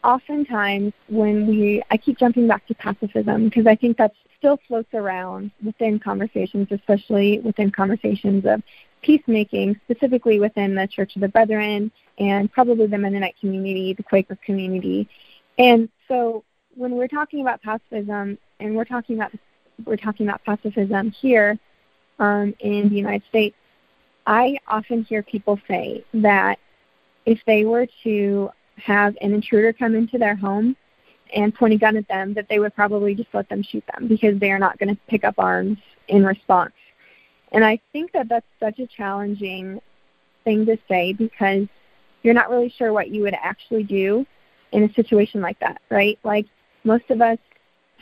oftentimes 0.04 0.94
when 1.08 1.48
we, 1.48 1.82
I 1.90 1.98
keep 1.98 2.18
jumping 2.18 2.48
back 2.48 2.66
to 2.68 2.76
pacifism 2.76 3.46
because 3.46 3.68
I 3.68 3.76
think 3.76 3.98
that 3.98 4.14
still 4.38 4.60
floats 4.68 4.94
around 4.94 5.52
within 5.64 6.00
conversations, 6.00 6.68
especially 6.72 7.40
within 7.40 7.72
conversations 7.72 8.46
of 8.46 8.62
peacemaking, 9.02 9.80
specifically 9.86 10.40
within 10.40 10.76
the 10.76 10.88
Church 10.88 11.16
of 11.16 11.22
the 11.22 11.28
Brethren 11.28 11.92
and 12.20 12.52
probably 12.52 12.88
the 12.88 12.98
Mennonite 12.98 13.36
community, 13.40 13.94
the 13.94 14.04
Quaker 14.04 14.38
community. 14.46 15.08
And 15.58 15.90
so 16.08 16.44
when 16.76 16.92
we're 16.92 17.08
talking 17.08 17.42
about 17.42 17.62
pacifism 17.62 18.38
and 18.60 18.76
we're 18.76 18.86
talking 18.86 19.16
about 19.16 19.32
we're 19.86 19.98
talking 19.98 20.28
about 20.28 20.44
pacifism 20.46 21.12
here 21.12 21.60
um, 22.20 22.56
in 22.60 22.88
the 22.88 22.96
United 22.96 23.24
States, 23.28 23.56
I 24.26 24.58
often 24.68 25.04
hear 25.04 25.24
people 25.24 25.60
say 25.68 26.04
that 26.16 26.60
if 27.26 27.40
they 27.46 27.66
were 27.66 27.88
to 28.04 28.50
have 28.78 29.16
an 29.22 29.34
intruder 29.34 29.74
come 29.74 29.96
into 29.96 30.18
their 30.18 30.36
home 30.36 30.76
and 31.34 31.54
point 31.54 31.74
a 31.74 31.78
gun 31.78 31.98
at 31.98 32.08
them, 32.08 32.34
that 32.34 32.48
they 32.50 32.60
would 32.60 32.76
probably 32.76 33.16
just 33.16 33.30
let 33.34 33.50
them 33.50 33.64
shoot 33.64 33.84
them 33.94 34.08
because 34.08 34.40
they 34.40 34.52
are 34.52 34.60
not 34.60 34.78
going 34.78 34.90
to 34.90 35.02
pick 35.08 35.24
up 35.24 35.36
arms 35.38 35.78
in 36.08 36.24
response. 36.24 36.74
And 37.52 37.64
I 37.64 37.80
think 37.92 38.12
that 38.12 38.28
that's 38.30 38.46
such 38.60 38.80
a 38.80 38.88
challenging 38.88 39.80
thing 40.44 40.66
to 40.66 40.78
say 40.88 41.14
because 41.14 41.68
you're 42.24 42.34
not 42.34 42.50
really 42.50 42.74
sure 42.78 42.94
what 42.94 43.10
you 43.10 43.22
would 43.22 43.36
actually 43.36 43.84
do 43.84 44.26
in 44.72 44.84
a 44.84 44.94
situation 44.94 45.42
like 45.42 45.60
that, 45.60 45.82
right? 45.90 46.20
Like 46.24 46.46
most 46.84 47.10
of 47.10 47.22
us 47.22 47.38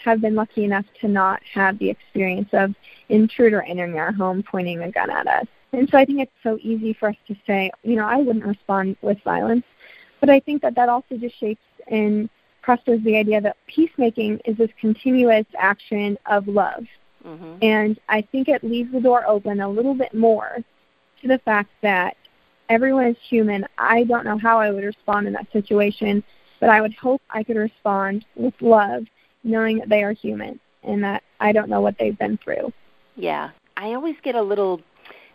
have 0.03 0.21
been 0.21 0.35
lucky 0.35 0.63
enough 0.63 0.85
to 1.01 1.07
not 1.07 1.41
have 1.53 1.77
the 1.79 1.89
experience 1.89 2.49
of 2.53 2.73
intruder 3.09 3.61
entering 3.61 3.97
our 3.97 4.11
home 4.11 4.43
pointing 4.43 4.81
a 4.81 4.91
gun 4.91 5.09
at 5.09 5.27
us. 5.27 5.45
And 5.73 5.89
so 5.89 5.97
I 5.97 6.05
think 6.05 6.19
it's 6.19 6.31
so 6.43 6.57
easy 6.61 6.93
for 6.93 7.09
us 7.09 7.15
to 7.27 7.35
say, 7.45 7.71
you 7.83 7.95
know, 7.95 8.05
I 8.05 8.17
wouldn't 8.17 8.45
respond 8.45 8.95
with 9.01 9.17
violence. 9.23 9.65
But 10.19 10.29
I 10.29 10.39
think 10.39 10.61
that 10.61 10.75
that 10.75 10.87
also 10.87 11.17
just 11.17 11.37
shapes 11.39 11.61
and 11.87 12.29
fosters 12.65 13.03
the 13.03 13.17
idea 13.17 13.41
that 13.41 13.57
peacemaking 13.67 14.39
is 14.45 14.55
this 14.57 14.69
continuous 14.79 15.45
action 15.57 16.17
of 16.27 16.47
love. 16.47 16.85
Mm-hmm. 17.25 17.55
And 17.61 17.99
I 18.07 18.21
think 18.21 18.47
it 18.47 18.63
leaves 18.63 18.91
the 18.91 19.01
door 19.01 19.25
open 19.27 19.59
a 19.59 19.69
little 19.69 19.95
bit 19.95 20.13
more 20.13 20.59
to 21.21 21.27
the 21.27 21.39
fact 21.39 21.71
that 21.81 22.15
everyone 22.69 23.07
is 23.07 23.17
human. 23.27 23.65
I 23.77 24.03
don't 24.03 24.25
know 24.25 24.37
how 24.37 24.59
I 24.59 24.71
would 24.71 24.83
respond 24.83 25.27
in 25.27 25.33
that 25.33 25.51
situation, 25.51 26.23
but 26.59 26.69
I 26.69 26.81
would 26.81 26.93
hope 26.93 27.21
I 27.29 27.43
could 27.43 27.57
respond 27.57 28.25
with 28.35 28.53
love, 28.61 29.05
knowing 29.43 29.79
that 29.79 29.89
they 29.89 30.03
are 30.03 30.13
human 30.13 30.59
and 30.83 31.03
that 31.03 31.23
I 31.39 31.51
don't 31.51 31.69
know 31.69 31.81
what 31.81 31.97
they've 31.97 32.17
been 32.17 32.37
through. 32.37 32.71
Yeah. 33.15 33.51
I 33.75 33.93
always 33.93 34.15
get 34.23 34.35
a 34.35 34.41
little 34.41 34.81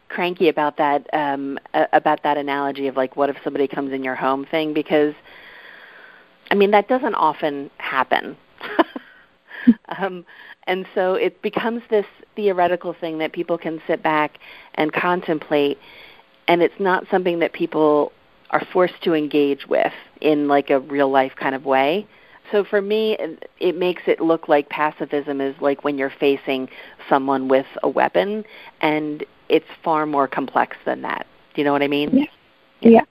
cranky 0.09 0.49
about 0.49 0.77
that 0.79 1.07
um 1.13 1.59
about 1.93 2.23
that 2.23 2.37
analogy 2.37 2.87
of 2.87 2.97
like 2.97 3.17
what 3.17 3.31
if 3.31 3.37
somebody 3.45 3.69
comes 3.69 3.93
in 3.93 4.03
your 4.03 4.15
home 4.15 4.45
thing 4.47 4.73
because 4.73 5.15
I 6.51 6.55
mean 6.55 6.71
that 6.71 6.89
doesn't 6.89 7.15
often 7.15 7.71
happen. 7.79 8.37
um 9.99 10.25
and 10.67 10.87
so 10.95 11.15
it 11.15 11.41
becomes 11.43 11.83
this 11.91 12.07
theoretical 12.37 12.95
thing 12.95 13.19
that 13.19 13.33
people 13.33 13.59
can 13.59 13.81
sit 13.87 14.03
back 14.03 14.39
and 14.75 14.93
contemplate 14.93 15.79
and 16.47 16.63
it's 16.63 16.79
not 16.79 17.05
something 17.11 17.39
that 17.41 17.53
people 17.53 18.13
are 18.51 18.63
forced 18.73 19.03
to 19.03 19.15
engage 19.15 19.67
with 19.67 19.93
in 20.21 20.49
like 20.49 20.71
a 20.71 20.81
real 20.81 21.11
life 21.11 21.33
kind 21.37 21.55
of 21.55 21.65
way. 21.65 22.07
So 22.51 22.65
for 22.65 22.81
me, 22.81 23.17
it 23.61 23.77
makes 23.77 24.03
it 24.07 24.21
look 24.21 24.49
like 24.49 24.71
pacifism 24.71 25.41
is 25.41 25.55
like 25.61 25.85
when 25.85 25.99
you're 25.99 26.13
facing 26.19 26.69
someone 27.09 27.49
with 27.49 27.67
a 27.83 27.89
weapon, 27.89 28.45
and 28.81 29.23
it's 29.49 29.67
far 29.83 30.07
more 30.07 30.29
complex 30.29 30.77
than 30.85 31.03
that. 31.03 31.27
Do 31.55 31.61
you 31.61 31.65
know 31.65 31.73
what 31.73 31.83
I 31.83 31.89
mean? 31.89 32.11
Yeah. 32.13 32.25
Yeah. 32.81 33.05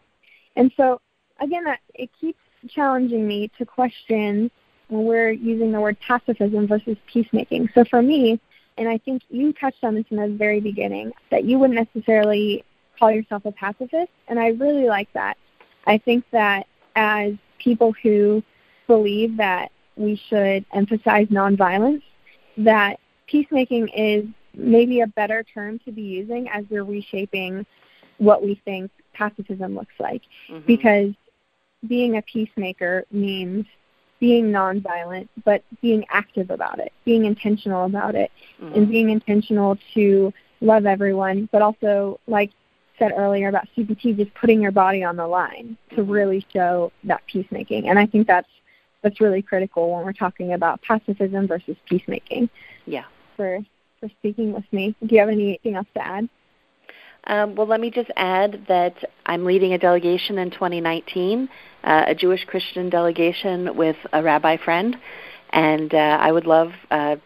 And 0.56 0.72
so 0.78 1.02
again, 1.40 1.64
that 1.66 1.80
it 1.94 2.10
keeps 2.20 2.40
challenging 2.70 3.28
me 3.28 3.52
to 3.58 3.66
question 3.66 4.50
when 4.90 5.06
we're 5.06 5.32
using 5.32 5.72
the 5.72 5.82
word 5.82 5.98
pacifism 6.00 6.68
versus 6.68 6.98
peacemaking. 7.12 7.70
So 7.76 7.84
for 7.86 8.02
me, 8.02 8.40
and 8.78 8.88
I 8.88 8.98
think 9.00 9.24
you 9.30 9.54
touched 9.54 9.84
on 9.84 9.96
this 9.96 10.06
in 10.12 10.18
the 10.18 10.28
very 10.28 10.60
beginning, 10.60 11.12
that 11.32 11.46
you 11.46 11.60
wouldn't 11.60 11.80
necessarily 11.94 12.64
call 12.98 13.12
yourself 13.12 13.46
a 13.46 13.52
pacifist, 13.52 14.12
and 14.28 14.40
I 14.40 14.50
really 14.50 14.86
like 14.86 15.12
that. 15.14 15.38
I 15.86 15.98
think 15.98 16.26
that 16.32 16.68
as 16.96 17.34
people 17.60 17.94
who 18.04 18.44
believe 18.88 19.38
that 19.38 19.72
we 19.96 20.20
should 20.30 20.66
emphasize 20.74 21.28
nonviolence, 21.28 22.04
that 22.58 23.00
peacemaking 23.28 23.90
is 23.90 24.26
maybe 24.58 25.02
a 25.02 25.08
better 25.08 25.44
term 25.44 25.80
to 25.80 25.92
be 25.92 26.02
using 26.02 26.50
as 26.50 26.66
we're 26.70 26.84
reshaping 26.84 27.66
what 28.18 28.44
we 28.44 28.60
think 28.66 28.92
pacifism 29.14 29.76
looks 29.76 29.94
like. 30.00 30.24
Mm-hmm. 30.50 30.66
Because 30.66 31.14
being 31.88 32.18
a 32.18 32.22
peacemaker 32.22 33.06
means 33.12 33.66
being 34.20 34.52
nonviolent, 34.52 35.28
but 35.46 35.64
being 35.82 36.04
active 36.10 36.50
about 36.50 36.80
it, 36.80 36.92
being 37.06 37.26
intentional 37.26 37.86
about 37.86 38.16
it, 38.16 38.32
mm-hmm. 38.60 38.74
and 38.74 38.90
being 38.90 39.10
intentional 39.10 39.78
to 39.94 40.34
love 40.60 40.86
everyone, 40.86 41.48
but 41.52 41.62
also, 41.62 42.20
like 42.28 42.52
said 42.98 43.14
earlier 43.16 43.48
about 43.48 43.68
CPT, 43.78 44.18
just 44.18 44.34
putting 44.34 44.60
your 44.60 44.72
body 44.72 45.04
on 45.04 45.16
the 45.16 45.28
line 45.28 45.78
to 45.92 45.98
mm-hmm. 45.98 46.12
really 46.12 46.46
show 46.52 46.92
that 47.04 47.22
peacemaking. 47.28 47.90
And 47.90 48.00
I 48.00 48.08
think 48.08 48.26
that's 48.26 48.50
that's 49.04 49.22
really 49.22 49.44
critical 49.44 49.94
when 49.94 50.04
we're 50.04 50.14
talking 50.14 50.54
about 50.54 50.82
pacifism 50.82 51.48
versus 51.48 51.78
peacemaking. 51.86 52.50
Yeah. 52.86 53.06
For 53.36 53.60
for 54.00 54.10
speaking 54.20 54.54
with 54.54 54.66
me. 54.72 54.96
Do 55.06 55.14
you 55.14 55.20
have 55.20 55.30
anything 55.30 55.76
else 55.76 55.88
to 55.96 56.06
add? 56.06 56.30
Um, 57.26 57.56
well, 57.56 57.68
let 57.68 57.82
me 57.82 57.92
just 57.92 58.10
add 58.16 58.66
that 58.68 58.96
I'm 59.26 59.44
leading 59.44 59.74
a 59.74 59.78
delegation 59.78 60.38
in 60.38 60.50
2019, 60.50 61.50
uh, 61.84 62.06
a 62.08 62.16
Jewish 62.16 62.46
Christian 62.46 62.90
delegation 62.90 63.76
with 63.76 63.98
a 64.14 64.24
rabbi 64.24 64.58
friend, 64.58 64.96
and 65.50 65.94
uh, 65.94 65.98
I 65.98 66.32
would 66.32 66.46
love 66.46 66.72
uh, 66.90 67.18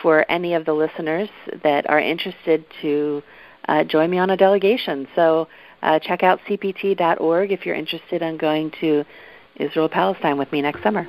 for 0.00 0.24
any 0.30 0.54
of 0.54 0.64
the 0.64 0.72
listeners 0.72 1.28
that 1.62 1.88
are 1.90 2.00
interested 2.00 2.64
to 2.80 3.22
uh, 3.68 3.84
join 3.84 4.10
me 4.10 4.18
on 4.18 4.30
a 4.30 4.36
delegation. 4.36 5.06
So 5.14 5.48
uh, 5.82 5.98
check 5.98 6.22
out 6.22 6.40
cpt.org 6.48 7.52
if 7.52 7.66
you're 7.66 7.76
interested 7.76 8.22
in 8.22 8.38
going 8.38 8.72
to 8.80 9.04
Israel 9.56 9.88
Palestine 9.88 10.38
with 10.38 10.50
me 10.52 10.62
next 10.62 10.82
summer. 10.82 11.06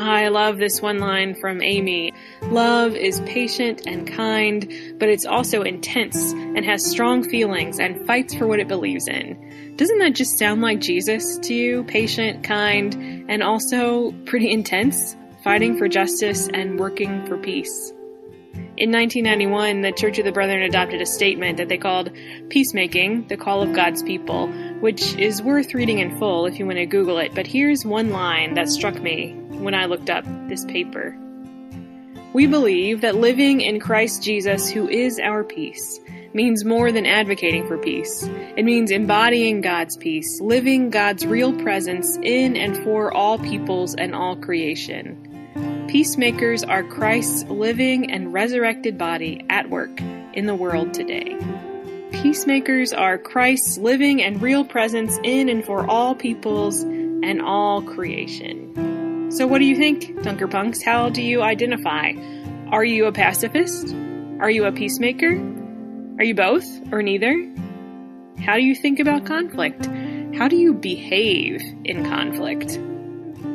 I 0.00 0.28
love 0.28 0.58
this 0.58 0.80
one 0.80 0.98
line 0.98 1.34
from 1.34 1.60
Amy. 1.60 2.12
Love 2.42 2.94
is 2.94 3.18
patient 3.20 3.82
and 3.84 4.06
kind, 4.06 4.96
but 4.96 5.08
it's 5.08 5.26
also 5.26 5.62
intense 5.62 6.32
and 6.32 6.64
has 6.64 6.88
strong 6.88 7.28
feelings 7.28 7.80
and 7.80 8.06
fights 8.06 8.32
for 8.34 8.46
what 8.46 8.60
it 8.60 8.68
believes 8.68 9.08
in. 9.08 9.74
Doesn't 9.74 9.98
that 9.98 10.14
just 10.14 10.38
sound 10.38 10.60
like 10.60 10.80
Jesus 10.80 11.38
to 11.38 11.54
you? 11.54 11.82
Patient, 11.82 12.44
kind, 12.44 13.26
and 13.28 13.42
also 13.42 14.12
pretty 14.24 14.52
intense, 14.52 15.16
fighting 15.42 15.76
for 15.76 15.88
justice 15.88 16.48
and 16.54 16.78
working 16.78 17.26
for 17.26 17.36
peace. 17.36 17.92
In 18.76 18.92
1991, 18.92 19.80
the 19.82 19.90
Church 19.90 20.20
of 20.20 20.24
the 20.24 20.30
Brethren 20.30 20.62
adopted 20.62 21.00
a 21.00 21.06
statement 21.06 21.56
that 21.56 21.68
they 21.68 21.78
called 21.78 22.12
Peacemaking, 22.48 23.26
the 23.26 23.36
Call 23.36 23.62
of 23.62 23.72
God's 23.72 24.04
People, 24.04 24.48
which 24.80 25.14
is 25.16 25.42
worth 25.42 25.74
reading 25.74 25.98
in 25.98 26.18
full 26.18 26.46
if 26.46 26.58
you 26.58 26.66
want 26.66 26.78
to 26.78 26.86
Google 26.86 27.18
it. 27.18 27.34
But 27.34 27.46
here's 27.46 27.84
one 27.84 28.10
line 28.10 28.54
that 28.54 28.68
struck 28.68 29.00
me 29.00 29.32
when 29.32 29.74
I 29.74 29.86
looked 29.86 30.10
up 30.10 30.24
this 30.48 30.64
paper. 30.64 31.16
We 32.32 32.46
believe 32.46 33.00
that 33.00 33.16
living 33.16 33.60
in 33.60 33.80
Christ 33.80 34.22
Jesus, 34.22 34.70
who 34.70 34.88
is 34.88 35.18
our 35.18 35.42
peace, 35.42 35.98
means 36.34 36.64
more 36.64 36.92
than 36.92 37.06
advocating 37.06 37.66
for 37.66 37.78
peace. 37.78 38.22
It 38.56 38.64
means 38.64 38.90
embodying 38.90 39.60
God's 39.60 39.96
peace, 39.96 40.40
living 40.40 40.90
God's 40.90 41.26
real 41.26 41.52
presence 41.62 42.18
in 42.22 42.56
and 42.56 42.76
for 42.84 43.12
all 43.12 43.38
peoples 43.38 43.94
and 43.94 44.14
all 44.14 44.36
creation. 44.36 45.86
Peacemakers 45.88 46.62
are 46.62 46.84
Christ's 46.84 47.44
living 47.44 48.10
and 48.10 48.32
resurrected 48.32 48.98
body 48.98 49.44
at 49.48 49.70
work 49.70 50.00
in 50.34 50.46
the 50.46 50.54
world 50.54 50.92
today. 50.92 51.36
Peacemakers 52.12 52.92
are 52.92 53.18
Christ's 53.18 53.78
living 53.78 54.22
and 54.22 54.40
real 54.40 54.64
presence 54.64 55.18
in 55.22 55.48
and 55.48 55.64
for 55.64 55.88
all 55.88 56.14
peoples 56.14 56.82
and 56.82 57.40
all 57.42 57.82
creation. 57.82 59.30
So, 59.30 59.46
what 59.46 59.58
do 59.58 59.64
you 59.64 59.76
think, 59.76 60.22
Dunker 60.22 60.48
Punks? 60.48 60.82
How 60.82 61.10
do 61.10 61.22
you 61.22 61.42
identify? 61.42 62.12
Are 62.70 62.84
you 62.84 63.06
a 63.06 63.12
pacifist? 63.12 63.94
Are 64.40 64.50
you 64.50 64.64
a 64.64 64.72
peacemaker? 64.72 65.36
Are 66.18 66.24
you 66.24 66.34
both 66.34 66.66
or 66.92 67.02
neither? 67.02 67.34
How 68.38 68.56
do 68.56 68.62
you 68.62 68.74
think 68.74 69.00
about 69.00 69.26
conflict? 69.26 69.86
How 70.34 70.48
do 70.48 70.56
you 70.56 70.74
behave 70.74 71.60
in 71.84 72.04
conflict? 72.04 72.78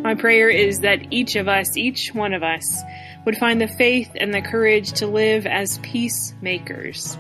My 0.04 0.16
prayer 0.16 0.50
is 0.50 0.82
that 0.82 1.12
each 1.12 1.36
of 1.36 1.48
us, 1.48 1.76
each 1.78 2.14
one 2.14 2.34
of 2.34 2.44
us, 2.44 2.82
would 3.26 3.38
find 3.38 3.62
the 3.62 3.68
faith 3.68 4.12
and 4.16 4.34
the 4.34 4.42
courage 4.42 4.92
to 4.94 5.08
live 5.08 5.48
as 5.48 5.78
peacemakers, 5.80 7.18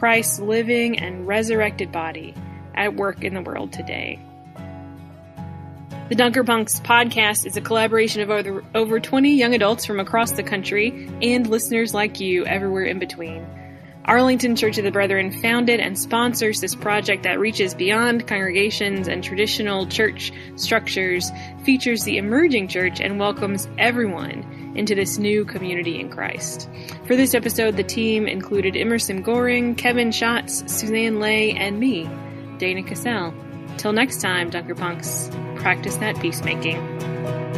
Christ's 0.00 0.40
living 0.40 0.98
and 0.98 1.28
resurrected 1.28 1.92
body 1.92 2.34
at 2.74 2.96
work 2.96 3.22
in 3.22 3.34
the 3.34 3.42
world 3.42 3.70
today. 3.70 4.18
The 6.08 6.14
Dunker 6.14 6.42
Punks 6.42 6.80
podcast 6.80 7.44
is 7.44 7.58
a 7.58 7.60
collaboration 7.60 8.22
of 8.22 8.30
over, 8.30 8.64
over 8.74 8.98
20 8.98 9.34
young 9.34 9.54
adults 9.54 9.84
from 9.84 10.00
across 10.00 10.32
the 10.32 10.42
country 10.42 11.06
and 11.20 11.46
listeners 11.46 11.92
like 11.92 12.18
you 12.18 12.46
everywhere 12.46 12.84
in 12.84 12.98
between. 12.98 13.46
Arlington 14.06 14.56
Church 14.56 14.78
of 14.78 14.84
the 14.84 14.90
Brethren 14.90 15.30
founded 15.30 15.80
and 15.80 15.98
sponsors 15.98 16.62
this 16.62 16.74
project 16.74 17.24
that 17.24 17.38
reaches 17.38 17.74
beyond 17.74 18.26
congregations 18.26 19.06
and 19.06 19.22
traditional 19.22 19.86
church 19.86 20.32
structures, 20.56 21.30
features 21.64 22.04
the 22.04 22.16
emerging 22.16 22.68
church, 22.68 23.02
and 23.02 23.20
welcomes 23.20 23.68
everyone 23.76 24.59
into 24.74 24.94
this 24.94 25.18
new 25.18 25.44
community 25.44 26.00
in 26.00 26.08
Christ. 26.08 26.68
For 27.06 27.16
this 27.16 27.34
episode, 27.34 27.76
the 27.76 27.82
team 27.82 28.26
included 28.26 28.76
Emerson 28.76 29.22
Goering, 29.22 29.74
Kevin 29.74 30.12
Schatz, 30.12 30.64
Suzanne 30.72 31.20
Lay, 31.20 31.52
and 31.52 31.78
me, 31.78 32.08
Dana 32.58 32.82
Cassell. 32.82 33.34
Till 33.76 33.92
next 33.92 34.20
time, 34.20 34.50
Dunker 34.50 34.74
Punks, 34.74 35.30
practice 35.56 35.96
that 35.96 36.20
peacemaking. 36.20 37.49